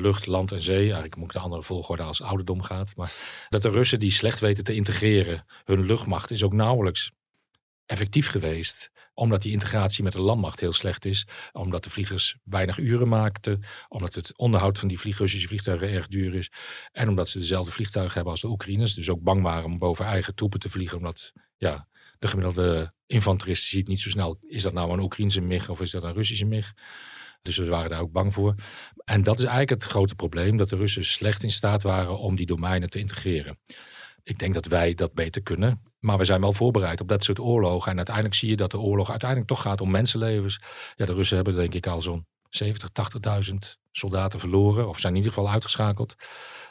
lucht, 0.00 0.26
land 0.26 0.52
en 0.52 0.62
zee. 0.62 0.82
Eigenlijk 0.82 1.16
moet 1.16 1.26
ik 1.26 1.32
de 1.32 1.38
andere 1.38 1.62
volgorde 1.62 2.02
als 2.02 2.22
ouderdom 2.22 2.62
gaat. 2.62 2.96
Maar 2.96 3.12
dat 3.48 3.62
de 3.62 3.68
Russen 3.68 3.98
die 3.98 4.10
slecht 4.10 4.40
weten 4.40 4.64
te 4.64 4.74
integreren. 4.74 5.44
Hun 5.64 5.86
luchtmacht 5.86 6.30
is 6.30 6.42
ook 6.42 6.52
nauwelijks 6.52 7.12
effectief 7.86 8.28
geweest 8.28 8.90
omdat 9.18 9.42
die 9.42 9.52
integratie 9.52 10.04
met 10.04 10.12
de 10.12 10.20
landmacht 10.20 10.60
heel 10.60 10.72
slecht 10.72 11.04
is. 11.04 11.26
Omdat 11.52 11.84
de 11.84 11.90
vliegers 11.90 12.36
weinig 12.44 12.78
uren 12.78 13.08
maakten. 13.08 13.62
Omdat 13.88 14.14
het 14.14 14.36
onderhoud 14.36 14.78
van 14.78 14.88
die 14.88 14.98
Russische 15.02 15.48
vliegtuigen 15.48 15.88
erg 15.88 16.06
duur 16.06 16.34
is. 16.34 16.50
En 16.92 17.08
omdat 17.08 17.28
ze 17.28 17.38
dezelfde 17.38 17.72
vliegtuigen 17.72 18.14
hebben 18.14 18.32
als 18.32 18.40
de 18.40 18.48
Oekraïners. 18.48 18.94
Dus 18.94 19.10
ook 19.10 19.22
bang 19.22 19.42
waren 19.42 19.64
om 19.64 19.78
boven 19.78 20.04
eigen 20.04 20.34
troepen 20.34 20.60
te 20.60 20.68
vliegen. 20.68 20.96
Omdat 20.96 21.32
ja, 21.56 21.88
de 22.18 22.28
gemiddelde 22.28 22.92
infanterist 23.06 23.64
ziet 23.64 23.88
niet 23.88 24.00
zo 24.00 24.10
snel. 24.10 24.38
Is 24.46 24.62
dat 24.62 24.72
nou 24.72 24.92
een 24.92 25.00
Oekraïnse 25.00 25.40
MIG 25.40 25.68
of 25.68 25.80
is 25.80 25.90
dat 25.90 26.02
een 26.02 26.14
Russische 26.14 26.44
MIG? 26.44 26.72
Dus 27.42 27.56
we 27.56 27.66
waren 27.66 27.90
daar 27.90 28.00
ook 28.00 28.12
bang 28.12 28.34
voor. 28.34 28.54
En 29.08 29.22
dat 29.22 29.38
is 29.38 29.44
eigenlijk 29.44 29.82
het 29.82 29.90
grote 29.90 30.14
probleem, 30.14 30.56
dat 30.56 30.68
de 30.68 30.76
Russen 30.76 31.04
slecht 31.04 31.42
in 31.42 31.50
staat 31.50 31.82
waren 31.82 32.18
om 32.18 32.36
die 32.36 32.46
domeinen 32.46 32.90
te 32.90 32.98
integreren. 32.98 33.58
Ik 34.22 34.38
denk 34.38 34.54
dat 34.54 34.66
wij 34.66 34.94
dat 34.94 35.12
beter 35.12 35.42
kunnen. 35.42 35.82
Maar 35.98 36.18
we 36.18 36.24
zijn 36.24 36.40
wel 36.40 36.52
voorbereid 36.52 37.00
op 37.00 37.08
dat 37.08 37.24
soort 37.24 37.38
oorlogen. 37.38 37.90
En 37.90 37.96
uiteindelijk 37.96 38.34
zie 38.34 38.48
je 38.48 38.56
dat 38.56 38.70
de 38.70 38.78
oorlog 38.78 39.10
uiteindelijk 39.10 39.50
toch 39.50 39.62
gaat 39.62 39.80
om 39.80 39.90
mensenlevens. 39.90 40.60
Ja, 40.96 41.06
de 41.06 41.14
Russen 41.14 41.36
hebben 41.36 41.54
denk 41.54 41.74
ik 41.74 41.86
al 41.86 42.00
zo'n 42.00 42.26
70, 42.48 42.88
80.000 43.50 43.54
soldaten 43.92 44.38
verloren. 44.38 44.88
Of 44.88 44.98
zijn 44.98 45.12
in 45.12 45.18
ieder 45.18 45.34
geval 45.34 45.50
uitgeschakeld. 45.50 46.14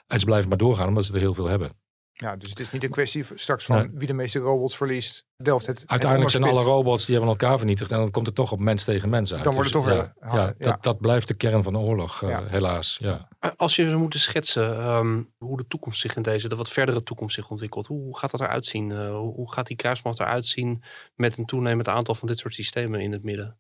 En 0.07 0.19
ze 0.19 0.25
blijven 0.25 0.49
maar 0.49 0.57
doorgaan 0.57 0.87
omdat 0.87 1.05
ze 1.05 1.13
er 1.13 1.19
heel 1.19 1.33
veel 1.33 1.47
hebben. 1.47 1.71
Ja, 2.19 2.35
dus 2.35 2.49
het 2.49 2.59
is 2.59 2.71
niet 2.71 2.83
een 2.83 2.89
kwestie 2.89 3.25
straks 3.35 3.65
van 3.65 3.91
wie 3.93 4.07
de 4.07 4.13
meeste 4.13 4.39
robots 4.39 4.77
verliest. 4.77 5.25
Delft 5.43 5.65
het. 5.65 5.83
Uiteindelijk 5.85 6.31
zijn 6.31 6.43
alle 6.43 6.63
robots 6.63 7.05
die 7.05 7.15
hebben 7.15 7.31
elkaar 7.31 7.57
vernietigd. 7.57 7.91
En 7.91 7.97
dan 7.97 8.11
komt 8.11 8.25
het 8.25 8.35
toch 8.35 8.51
op 8.51 8.59
mens 8.59 8.83
tegen 8.83 9.09
mens 9.09 9.33
uit. 9.33 9.43
Dan 9.43 9.53
wordt 9.53 9.73
het 9.73 9.83
Dus, 9.83 9.93
toch, 9.93 9.97
ja, 9.97 10.13
eh, 10.19 10.33
ja, 10.33 10.53
ja. 10.57 10.71
Dat, 10.71 10.83
dat 10.83 10.99
blijft 10.99 11.27
de 11.27 11.33
kern 11.33 11.63
van 11.63 11.73
de 11.73 11.79
oorlog, 11.79 12.23
eh, 12.23 12.39
helaas. 12.47 12.97
Ja. 13.01 13.27
Als 13.55 13.75
je 13.75 13.85
zou 13.85 13.97
moeten 13.97 14.19
schetsen 14.19 14.79
ehm, 14.79 15.23
hoe 15.37 15.57
de 15.57 15.67
toekomst 15.67 16.01
zich 16.01 16.15
in 16.15 16.21
deze, 16.21 16.49
de 16.49 16.55
wat 16.55 16.69
verdere 16.69 17.03
toekomst 17.03 17.35
zich 17.35 17.49
ontwikkelt. 17.49 17.87
Hoe 17.87 18.17
gaat 18.17 18.31
dat 18.31 18.41
eruit 18.41 18.65
zien? 18.65 18.91
Eh, 18.91 19.09
hoe 19.09 19.33
hoe 19.33 19.51
gaat 19.51 19.67
die 19.67 19.75
kruismacht 19.75 20.19
eruit 20.19 20.45
zien 20.45 20.83
met 21.15 21.37
een 21.37 21.45
toenemend 21.45 21.87
aantal 21.87 22.15
van 22.15 22.27
dit 22.27 22.39
soort 22.39 22.53
systemen 22.53 22.99
in 22.99 23.11
het 23.11 23.23
midden? 23.23 23.57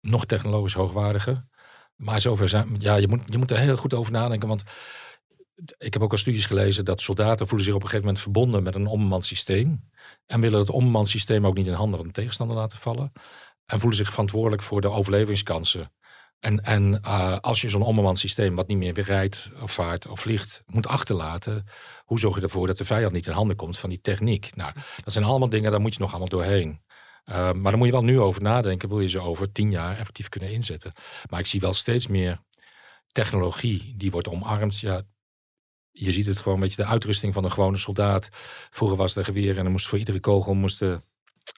Nog 0.00 0.26
technologisch 0.26 0.74
hoogwaardiger. 0.74 1.44
Maar 1.96 2.20
zover 2.20 2.48
zijn. 2.48 2.76
Ja, 2.78 2.96
je 2.96 3.08
moet, 3.08 3.20
je 3.26 3.38
moet 3.38 3.50
er 3.50 3.58
heel 3.58 3.76
goed 3.76 3.94
over 3.94 4.12
nadenken. 4.12 4.48
Want 4.48 4.62
ik 5.78 5.92
heb 5.92 6.02
ook 6.02 6.10
al 6.10 6.18
studies 6.18 6.46
gelezen 6.46 6.84
dat 6.84 7.00
soldaten 7.00 7.46
voelen 7.46 7.66
zich 7.66 7.74
op 7.74 7.82
een 7.82 7.88
gegeven 7.88 8.06
moment 8.06 8.24
verbonden 8.24 8.62
met 8.62 8.74
een 8.74 8.86
onbemand 8.86 9.24
systeem. 9.24 9.90
En 10.26 10.40
willen 10.40 10.58
het 10.58 10.70
onbemand 10.70 11.08
systeem 11.08 11.46
ook 11.46 11.56
niet 11.56 11.66
in 11.66 11.72
handen 11.72 11.98
van 11.98 12.06
de 12.06 12.14
tegenstander 12.14 12.56
laten 12.56 12.78
vallen. 12.78 13.12
En 13.66 13.78
voelen 13.78 13.98
zich 13.98 14.10
verantwoordelijk 14.10 14.62
voor 14.62 14.80
de 14.80 14.90
overlevingskansen. 14.90 15.92
En, 16.40 16.60
en 16.60 17.00
eh, 17.02 17.38
als 17.38 17.60
je 17.60 17.68
zo'n 17.68 17.82
onbemand 17.82 18.18
systeem 18.18 18.54
wat 18.54 18.68
niet 18.68 18.78
meer 18.78 18.94
weer 18.94 19.04
rijdt 19.04 19.50
of 19.62 19.72
vaart 19.72 20.06
of 20.06 20.20
vliegt 20.20 20.62
moet 20.66 20.86
achterlaten. 20.86 21.66
Hoe 22.04 22.18
zorg 22.18 22.36
je 22.36 22.42
ervoor 22.42 22.66
dat 22.66 22.78
de 22.78 22.84
vijand 22.84 23.12
niet 23.12 23.26
in 23.26 23.32
handen 23.32 23.56
komt 23.56 23.78
van 23.78 23.90
die 23.90 24.00
techniek? 24.00 24.56
Nou, 24.56 24.72
dat 25.04 25.12
zijn 25.12 25.24
allemaal 25.24 25.48
dingen, 25.48 25.70
daar 25.70 25.80
moet 25.80 25.94
je 25.94 26.00
nog 26.00 26.10
allemaal 26.10 26.28
doorheen. 26.28 26.82
Uh, 27.24 27.36
maar 27.36 27.62
daar 27.62 27.76
moet 27.76 27.86
je 27.86 27.92
wel 27.92 28.04
nu 28.04 28.20
over 28.20 28.42
nadenken. 28.42 28.88
Wil 28.88 29.00
je 29.00 29.08
ze 29.08 29.20
over 29.20 29.52
tien 29.52 29.70
jaar 29.70 29.98
effectief 29.98 30.28
kunnen 30.28 30.52
inzetten? 30.52 30.92
Maar 31.28 31.40
ik 31.40 31.46
zie 31.46 31.60
wel 31.60 31.74
steeds 31.74 32.06
meer 32.06 32.40
technologie 33.12 33.94
die 33.96 34.10
wordt 34.10 34.28
omarmd. 34.28 34.78
Ja, 34.78 35.02
je 35.92 36.12
ziet 36.12 36.26
het 36.26 36.38
gewoon 36.38 36.54
een 36.54 36.60
beetje 36.60 36.82
de 36.82 36.88
uitrusting 36.88 37.34
van 37.34 37.44
een 37.44 37.50
gewone 37.50 37.76
soldaat. 37.76 38.28
Vroeger 38.70 38.98
was 38.98 39.16
een 39.16 39.24
geweer 39.24 39.56
en 39.56 39.62
dan 39.62 39.72
moest 39.72 39.86
voor 39.86 39.98
iedere 39.98 40.20
kogel 40.20 40.54
moest 40.54 40.82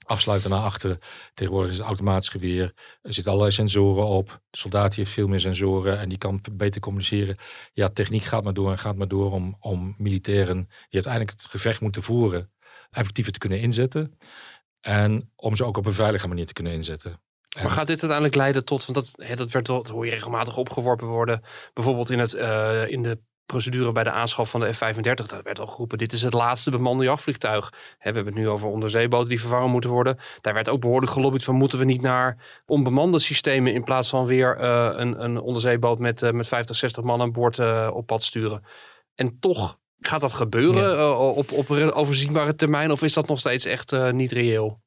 afsluiten 0.07 0.51
naar 0.51 0.63
achter. 0.63 0.99
Tegenwoordig 1.35 1.71
is 1.71 1.79
het 1.79 1.87
automatisch 1.87 2.29
geweer. 2.29 2.73
Er 3.03 3.15
zitten 3.15 3.33
allerlei 3.33 3.55
sensoren 3.55 4.07
op. 4.07 4.41
De 4.51 4.59
soldaat 4.59 4.95
heeft 4.95 5.11
veel 5.11 5.27
meer 5.27 5.41
sensoren 5.41 5.99
en 5.99 6.09
die 6.09 6.19
kan 6.19 6.41
beter 6.53 6.81
communiceren. 6.81 7.37
Ja, 7.73 7.89
techniek 7.89 8.25
gaat 8.25 8.45
maar 8.45 8.55
door 8.55 8.71
en 8.71 8.79
gaat 8.79 8.97
maar 8.97 9.09
door 9.09 9.33
om, 9.33 9.57
om 9.61 9.95
militairen 9.99 10.57
die 10.67 11.03
uiteindelijk 11.03 11.33
het 11.33 11.47
gevecht 11.51 11.81
moeten 11.81 12.03
voeren 12.03 12.51
effectiever 12.93 13.33
te 13.33 13.39
kunnen 13.39 13.61
inzetten. 13.61 14.19
En 14.81 15.31
om 15.37 15.57
ze 15.57 15.65
ook 15.65 15.77
op 15.77 15.87
een 15.87 15.93
veilige 15.93 16.29
manier 16.29 16.47
te 16.47 16.53
kunnen 16.53 16.73
inzetten. 16.73 17.21
Maar 17.55 17.71
gaat 17.71 17.87
dit 17.87 18.01
uiteindelijk 18.01 18.35
leiden 18.35 18.65
tot, 18.65 18.87
want 18.87 18.99
dat, 18.99 19.27
hè, 19.27 19.35
dat, 19.35 19.51
werd 19.51 19.69
wel, 19.69 19.83
dat 19.83 19.93
hoor 19.93 20.05
je 20.05 20.13
regelmatig 20.13 20.57
opgeworpen 20.57 21.07
worden. 21.07 21.43
Bijvoorbeeld 21.73 22.11
in, 22.11 22.19
het, 22.19 22.35
uh, 22.35 22.89
in 22.89 23.03
de 23.03 23.19
procedure 23.53 23.93
bij 23.93 24.05
de 24.05 24.11
aanschaf 24.11 24.51
van 24.51 24.61
de 24.61 24.73
F-35. 24.73 25.27
Daar 25.27 25.43
werd 25.43 25.61
al 25.61 25.67
geroepen, 25.67 25.99
dit 25.99 26.13
is 26.13 26.23
het 26.23 26.33
laatste 26.33 26.71
bemande 26.71 27.05
jachtvliegtuig. 27.05 27.73
Hè, 27.99 28.11
we 28.11 28.17
hebben 28.17 28.33
het 28.35 28.43
nu 28.43 28.49
over 28.49 28.69
onderzeeboten 28.69 29.29
die 29.29 29.41
vervangen 29.41 29.71
moeten 29.71 29.91
worden. 29.91 30.19
Daar 30.41 30.55
werd 30.55 30.69
ook 30.69 30.81
behoorlijk 30.81 31.13
gelobbyd 31.13 31.45
van, 31.45 31.55
moeten 31.55 31.79
we 31.79 31.85
niet 31.85 32.01
naar 32.01 32.63
onbemande 32.67 33.19
systemen... 33.19 33.73
in 33.73 33.85
plaats 33.85 34.09
van 34.09 34.27
weer 34.27 34.61
uh, 34.61 34.91
een, 34.93 35.25
een 35.25 35.41
onderzeeboot 35.41 35.99
met, 35.99 36.23
uh, 36.23 36.31
met 36.31 36.47
50, 36.47 36.77
60 36.77 37.03
man 37.03 37.21
aan 37.21 37.33
boord 37.33 37.59
op 37.91 38.07
pad 38.07 38.23
sturen. 38.23 38.65
En 39.15 39.39
toch 39.39 39.79
gaat 39.99 40.21
dat 40.21 40.33
gebeuren 40.33 40.97
ja. 40.97 41.19
op, 41.19 41.53
op 41.53 41.69
een 41.69 41.93
overzienbare 41.93 42.55
termijn? 42.55 42.91
Of 42.91 43.03
is 43.03 43.15
dat 43.15 43.29
nog 43.29 43.39
steeds 43.39 43.65
echt 43.65 44.13
niet 44.13 44.33
reëel? 44.33 44.81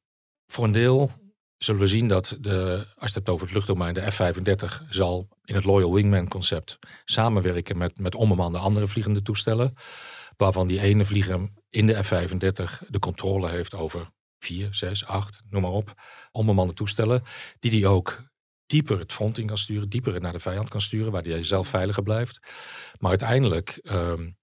Voor 0.46 0.64
een 0.64 0.72
deel 0.72 1.10
zullen 1.58 1.80
we 1.80 1.86
zien 1.86 2.08
dat 2.08 2.36
de, 2.40 2.76
als 2.76 2.94
je 2.94 3.04
het 3.04 3.14
hebt 3.14 3.28
over 3.28 3.46
het 3.46 3.54
luchtdomein, 3.54 3.94
de 3.94 4.10
F-35 4.10 4.88
zal 4.88 5.28
in 5.44 5.54
het 5.54 5.64
Loyal 5.64 5.94
Wingman 5.94 6.28
concept 6.28 6.78
samenwerken 7.04 7.78
met, 7.78 7.98
met 7.98 8.14
onbemande 8.14 8.58
andere 8.58 8.88
vliegende 8.88 9.22
toestellen. 9.22 9.74
Waarvan 10.36 10.66
die 10.66 10.80
ene 10.80 11.04
vlieger 11.04 11.50
in 11.70 11.86
de 11.86 12.04
F-35 12.04 12.88
de 12.88 12.98
controle 12.98 13.48
heeft 13.48 13.74
over 13.74 14.10
vier, 14.38 14.68
zes, 14.74 15.04
acht, 15.04 15.42
noem 15.50 15.62
maar 15.62 15.70
op, 15.70 15.94
onbemande 16.30 16.72
toestellen. 16.72 17.22
Die 17.58 17.70
die 17.70 17.86
ook 17.86 18.24
dieper 18.66 18.98
het 18.98 19.12
front 19.12 19.38
in 19.38 19.46
kan 19.46 19.58
sturen, 19.58 19.88
dieper 19.88 20.20
naar 20.20 20.32
de 20.32 20.38
vijand 20.38 20.68
kan 20.68 20.80
sturen, 20.80 21.12
waar 21.12 21.22
hij 21.22 21.42
zelf 21.42 21.68
veiliger 21.68 22.02
blijft. 22.02 22.40
Maar 22.98 23.10
uiteindelijk 23.10 23.80
um, 23.82 24.36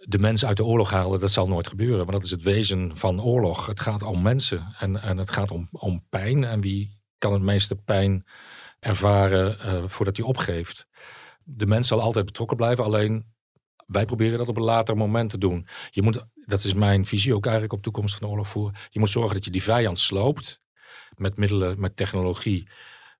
de 0.00 0.18
mensen 0.18 0.48
uit 0.48 0.56
de 0.56 0.64
oorlog 0.64 0.90
halen, 0.90 1.20
dat 1.20 1.30
zal 1.30 1.46
nooit 1.46 1.68
gebeuren. 1.68 1.98
Want 1.98 2.10
dat 2.10 2.22
is 2.22 2.30
het 2.30 2.42
wezen 2.42 2.96
van 2.96 3.22
oorlog. 3.22 3.66
Het 3.66 3.80
gaat 3.80 4.02
om 4.02 4.22
mensen 4.22 4.74
en, 4.78 5.02
en 5.02 5.18
het 5.18 5.30
gaat 5.30 5.50
om, 5.50 5.68
om 5.70 6.06
pijn. 6.08 6.44
En 6.44 6.60
wie 6.60 6.98
kan 7.18 7.32
het 7.32 7.42
meeste 7.42 7.76
pijn 7.76 8.26
ervaren 8.80 9.58
uh, 9.64 9.88
voordat 9.88 10.16
hij 10.16 10.26
opgeeft? 10.26 10.86
De 11.44 11.66
mens 11.66 11.88
zal 11.88 12.00
altijd 12.00 12.24
betrokken 12.24 12.56
blijven, 12.56 12.84
alleen 12.84 13.26
wij 13.86 14.04
proberen 14.04 14.38
dat 14.38 14.48
op 14.48 14.56
een 14.56 14.62
later 14.62 14.96
moment 14.96 15.30
te 15.30 15.38
doen. 15.38 15.66
Je 15.90 16.02
moet, 16.02 16.24
dat 16.34 16.64
is 16.64 16.74
mijn 16.74 17.06
visie 17.06 17.34
ook 17.34 17.44
eigenlijk 17.44 17.74
op 17.74 17.82
toekomst 17.82 18.14
van 18.14 18.26
de 18.26 18.32
oorlog 18.32 18.48
voeren. 18.48 18.74
Je 18.90 18.98
moet 18.98 19.10
zorgen 19.10 19.34
dat 19.34 19.44
je 19.44 19.50
die 19.50 19.62
vijand 19.62 19.98
sloopt 19.98 20.60
met 21.16 21.36
middelen, 21.36 21.80
met 21.80 21.96
technologie 21.96 22.68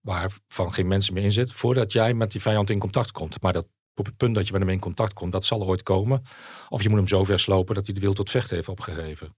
waarvan 0.00 0.72
geen 0.72 0.88
mensen 0.88 1.14
meer 1.14 1.22
in 1.22 1.32
zit, 1.32 1.52
voordat 1.52 1.92
jij 1.92 2.14
met 2.14 2.32
die 2.32 2.40
vijand 2.40 2.70
in 2.70 2.78
contact 2.78 3.12
komt. 3.12 3.42
Maar 3.42 3.52
dat 3.52 3.66
op 3.94 4.06
het 4.06 4.16
punt 4.16 4.34
dat 4.34 4.46
je 4.46 4.52
met 4.52 4.62
hem 4.62 4.70
in 4.70 4.78
contact 4.78 5.12
komt, 5.12 5.32
dat 5.32 5.44
zal 5.44 5.62
ooit 5.66 5.82
komen. 5.82 6.22
Of 6.68 6.82
je 6.82 6.88
moet 6.88 6.98
hem 6.98 7.08
zo 7.08 7.24
ver 7.24 7.40
slopen 7.40 7.74
dat 7.74 7.86
hij 7.86 7.94
de 7.94 8.00
wil 8.00 8.12
tot 8.12 8.30
vechten 8.30 8.56
heeft 8.56 8.68
opgegeven. 8.68 9.36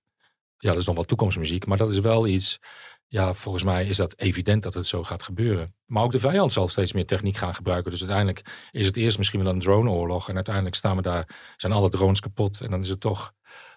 Ja, 0.57 0.71
dat 0.71 0.79
is 0.79 0.85
dan 0.85 0.95
wel 0.95 1.05
toekomstmuziek, 1.05 1.67
maar 1.67 1.77
dat 1.77 1.91
is 1.91 1.99
wel 1.99 2.27
iets. 2.27 2.59
Ja, 3.07 3.35
volgens 3.35 3.65
mij 3.65 3.87
is 3.87 3.97
dat 3.97 4.19
evident 4.19 4.63
dat 4.63 4.75
het 4.75 4.87
zo 4.87 5.03
gaat 5.03 5.23
gebeuren. 5.23 5.75
Maar 5.87 6.03
ook 6.03 6.13
de 6.13 6.19
vijand 6.19 6.53
zal 6.53 6.69
steeds 6.69 6.93
meer 6.93 7.07
techniek 7.07 7.37
gaan 7.37 7.55
gebruiken. 7.55 7.91
Dus 7.91 8.01
uiteindelijk 8.01 8.69
is 8.71 8.87
het 8.87 8.97
eerst 8.97 9.19
misschien 9.19 9.43
wel 9.43 9.53
een 9.53 9.61
droneoorlog. 9.61 10.29
En 10.29 10.35
uiteindelijk 10.35 10.75
staan 10.75 10.97
we 10.97 11.03
daar, 11.03 11.55
zijn 11.57 11.73
alle 11.73 11.89
drones 11.89 12.21
kapot. 12.21 12.61
En 12.61 12.71
dan 12.71 12.81
is 12.83 12.89
het 12.89 13.01
toch 13.01 13.33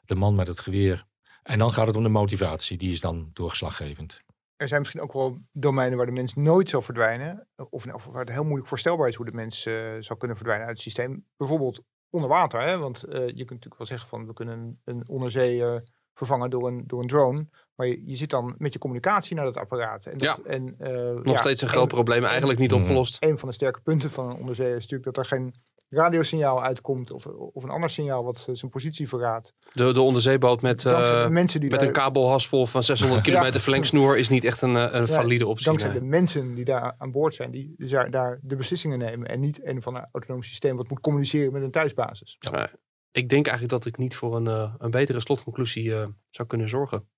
de 0.05 0.15
man 0.15 0.35
met 0.35 0.47
het 0.47 0.59
geweer. 0.59 1.05
En 1.43 1.59
dan 1.59 1.73
gaat 1.73 1.87
het 1.87 1.95
om 1.95 2.03
de 2.03 2.09
motivatie. 2.09 2.77
Die 2.77 2.91
is 2.91 2.99
dan 2.99 3.29
doorslaggevend 3.33 4.23
er 4.57 4.67
zijn 4.67 4.79
misschien 4.79 5.01
ook 5.01 5.13
wel 5.13 5.37
domeinen 5.51 5.97
waar 5.97 6.05
de 6.05 6.11
mens 6.11 6.33
nooit 6.33 6.69
zal 6.69 6.81
verdwijnen. 6.81 7.47
Of, 7.69 7.93
of 7.93 8.05
waar 8.05 8.19
het 8.19 8.29
heel 8.29 8.43
moeilijk 8.43 8.67
voorstelbaar 8.67 9.07
is 9.07 9.15
hoe 9.15 9.25
de 9.25 9.31
mens 9.31 9.65
uh, 9.65 9.91
zal 9.99 10.17
kunnen 10.17 10.37
verdwijnen 10.37 10.67
uit 10.67 10.75
het 10.75 10.85
systeem. 10.85 11.25
Bijvoorbeeld 11.37 11.81
onder 12.09 12.29
water. 12.29 12.61
Hè? 12.61 12.77
Want 12.77 13.05
uh, 13.07 13.13
je 13.13 13.19
kunt 13.19 13.49
natuurlijk 13.49 13.77
wel 13.77 13.87
zeggen 13.87 14.09
van 14.09 14.25
we 14.25 14.33
kunnen 14.33 14.81
een, 14.83 15.03
onderzee 15.07 15.57
uh, 15.57 15.75
vervangen 16.13 16.49
door 16.49 16.67
een, 16.67 16.83
door 16.87 17.01
een 17.01 17.07
drone. 17.07 17.47
Maar 17.75 17.87
je, 17.87 18.01
je 18.05 18.15
zit 18.15 18.29
dan 18.29 18.55
met 18.57 18.73
je 18.73 18.79
communicatie 18.79 19.35
naar 19.35 19.45
dat 19.45 19.57
apparaat. 19.57 20.05
En 20.05 20.17
dat, 20.17 20.41
ja, 20.43 20.49
en, 20.49 20.75
nog 21.23 21.33
ja, 21.33 21.37
steeds 21.37 21.61
een 21.61 21.67
groot 21.67 21.87
probleem. 21.87 22.23
Eigenlijk 22.23 22.59
niet 22.59 22.73
opgelost. 22.73 23.17
Een 23.19 23.37
van 23.37 23.49
de 23.49 23.55
sterke 23.55 23.81
punten 23.81 24.11
van 24.11 24.29
een 24.29 24.37
onderzee 24.37 24.75
is 24.75 24.87
natuurlijk 24.87 25.03
dat 25.03 25.17
er 25.17 25.25
geen 25.25 25.53
radiosignaal 25.89 26.63
uitkomt 26.63 27.11
of, 27.11 27.25
of 27.25 27.63
een 27.63 27.69
ander 27.69 27.89
signaal 27.89 28.23
wat 28.23 28.47
zijn 28.51 28.71
positie 28.71 29.07
verraadt. 29.07 29.53
De, 29.73 29.93
de 29.93 30.01
onderzeeboot 30.01 30.61
met, 30.61 30.83
uh, 30.83 31.27
mensen 31.27 31.59
die 31.59 31.69
met 31.69 31.79
daar, 31.79 31.87
een 31.87 31.93
kabelhaspel 31.93 32.67
van 32.67 32.83
600 32.83 33.21
kilometer 33.27 33.53
ja. 33.53 33.59
verlengsnoer 33.59 34.17
is 34.17 34.29
niet 34.29 34.43
echt 34.43 34.61
een, 34.61 34.75
een 34.75 35.05
ja, 35.05 35.05
valide 35.05 35.47
optie. 35.47 35.65
Dankzij 35.65 35.89
nee. 35.89 35.99
de 35.99 36.05
mensen 36.05 36.55
die 36.55 36.65
daar 36.65 36.95
aan 36.97 37.11
boord 37.11 37.35
zijn, 37.35 37.51
die 37.51 37.73
dus 37.77 37.89
daar, 37.89 38.11
daar 38.11 38.39
de 38.41 38.55
beslissingen 38.55 38.97
nemen 38.97 39.27
en 39.27 39.39
niet 39.39 39.65
een 39.65 39.81
van 39.81 39.95
een 39.95 40.07
autonoom 40.11 40.43
systeem 40.43 40.77
wat 40.77 40.89
moet 40.89 40.99
communiceren 40.99 41.53
met 41.53 41.61
een 41.61 41.71
thuisbasis. 41.71 42.35
Ja. 42.39 42.69
ik 43.11 43.29
denk 43.29 43.47
eigenlijk 43.47 43.83
dat 43.83 43.93
ik 43.93 43.97
niet 43.97 44.15
voor 44.15 44.35
een, 44.35 44.47
uh, 44.47 44.73
een 44.77 44.91
betere 44.91 45.19
slotconclusie 45.19 45.85
uh, 45.85 46.05
zou 46.29 46.47
kunnen 46.47 46.69
zorgen. 46.69 47.09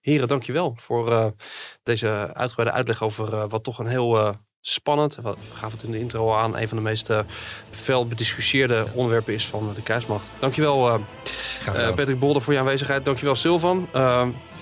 Heren, 0.00 0.28
dankjewel 0.28 0.74
voor 0.76 1.34
deze 1.82 2.08
uitgebreide 2.34 2.76
uitleg 2.76 3.02
over 3.02 3.48
wat 3.48 3.64
toch 3.64 3.78
een 3.78 3.86
heel 3.86 4.36
spannend, 4.60 5.14
we 5.14 5.34
gaven 5.54 5.78
het 5.78 5.86
in 5.86 5.92
de 5.92 5.98
intro 5.98 6.34
aan, 6.34 6.56
een 6.56 6.68
van 6.68 6.76
de 6.76 6.82
meest 6.82 7.10
uh, 7.10 7.18
fel 7.70 8.06
bediscussieerde 8.06 8.86
onderwerpen 8.92 9.34
is 9.34 9.46
van 9.46 9.72
de 9.74 9.82
kruismacht. 9.82 10.30
Dankjewel 10.38 11.00
Patrick 11.64 12.18
Bolder 12.18 12.42
voor 12.42 12.52
je 12.52 12.58
aanwezigheid. 12.58 13.04
Dankjewel 13.04 13.34
Silvan. 13.34 13.88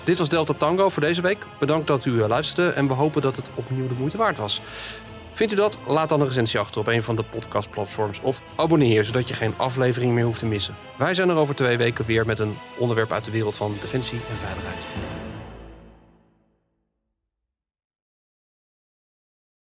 dit 0.03 0.17
was 0.17 0.29
Delta 0.29 0.53
Tango 0.53 0.89
voor 0.89 1.01
deze 1.01 1.21
week. 1.21 1.45
Bedankt 1.59 1.87
dat 1.87 2.05
u 2.05 2.11
luisterde 2.11 2.71
en 2.71 2.87
we 2.87 2.93
hopen 2.93 3.21
dat 3.21 3.35
het 3.35 3.49
opnieuw 3.55 3.87
de 3.87 3.93
moeite 3.93 4.17
waard 4.17 4.37
was. 4.37 4.61
Vindt 5.37 5.53
u 5.53 5.55
dat? 5.55 5.77
Laat 5.87 6.09
dan 6.09 6.19
een 6.19 6.27
recensie 6.27 6.59
achter 6.59 6.81
op 6.81 6.87
een 6.87 7.03
van 7.03 7.15
de 7.15 7.23
podcastplatforms 7.23 8.19
of 8.21 8.41
abonneer 8.55 9.03
zodat 9.03 9.27
je 9.27 9.33
geen 9.33 9.53
aflevering 9.57 10.13
meer 10.13 10.23
hoeft 10.23 10.39
te 10.39 10.45
missen. 10.45 10.75
Wij 10.95 11.13
zijn 11.13 11.29
er 11.29 11.35
over 11.35 11.55
twee 11.55 11.77
weken 11.77 12.05
weer 12.05 12.25
met 12.25 12.39
een 12.39 12.57
onderwerp 12.77 13.11
uit 13.11 13.25
de 13.25 13.31
wereld 13.31 13.55
van 13.55 13.75
defensie 13.81 14.19
en 14.29 14.37
veiligheid. 14.37 15.26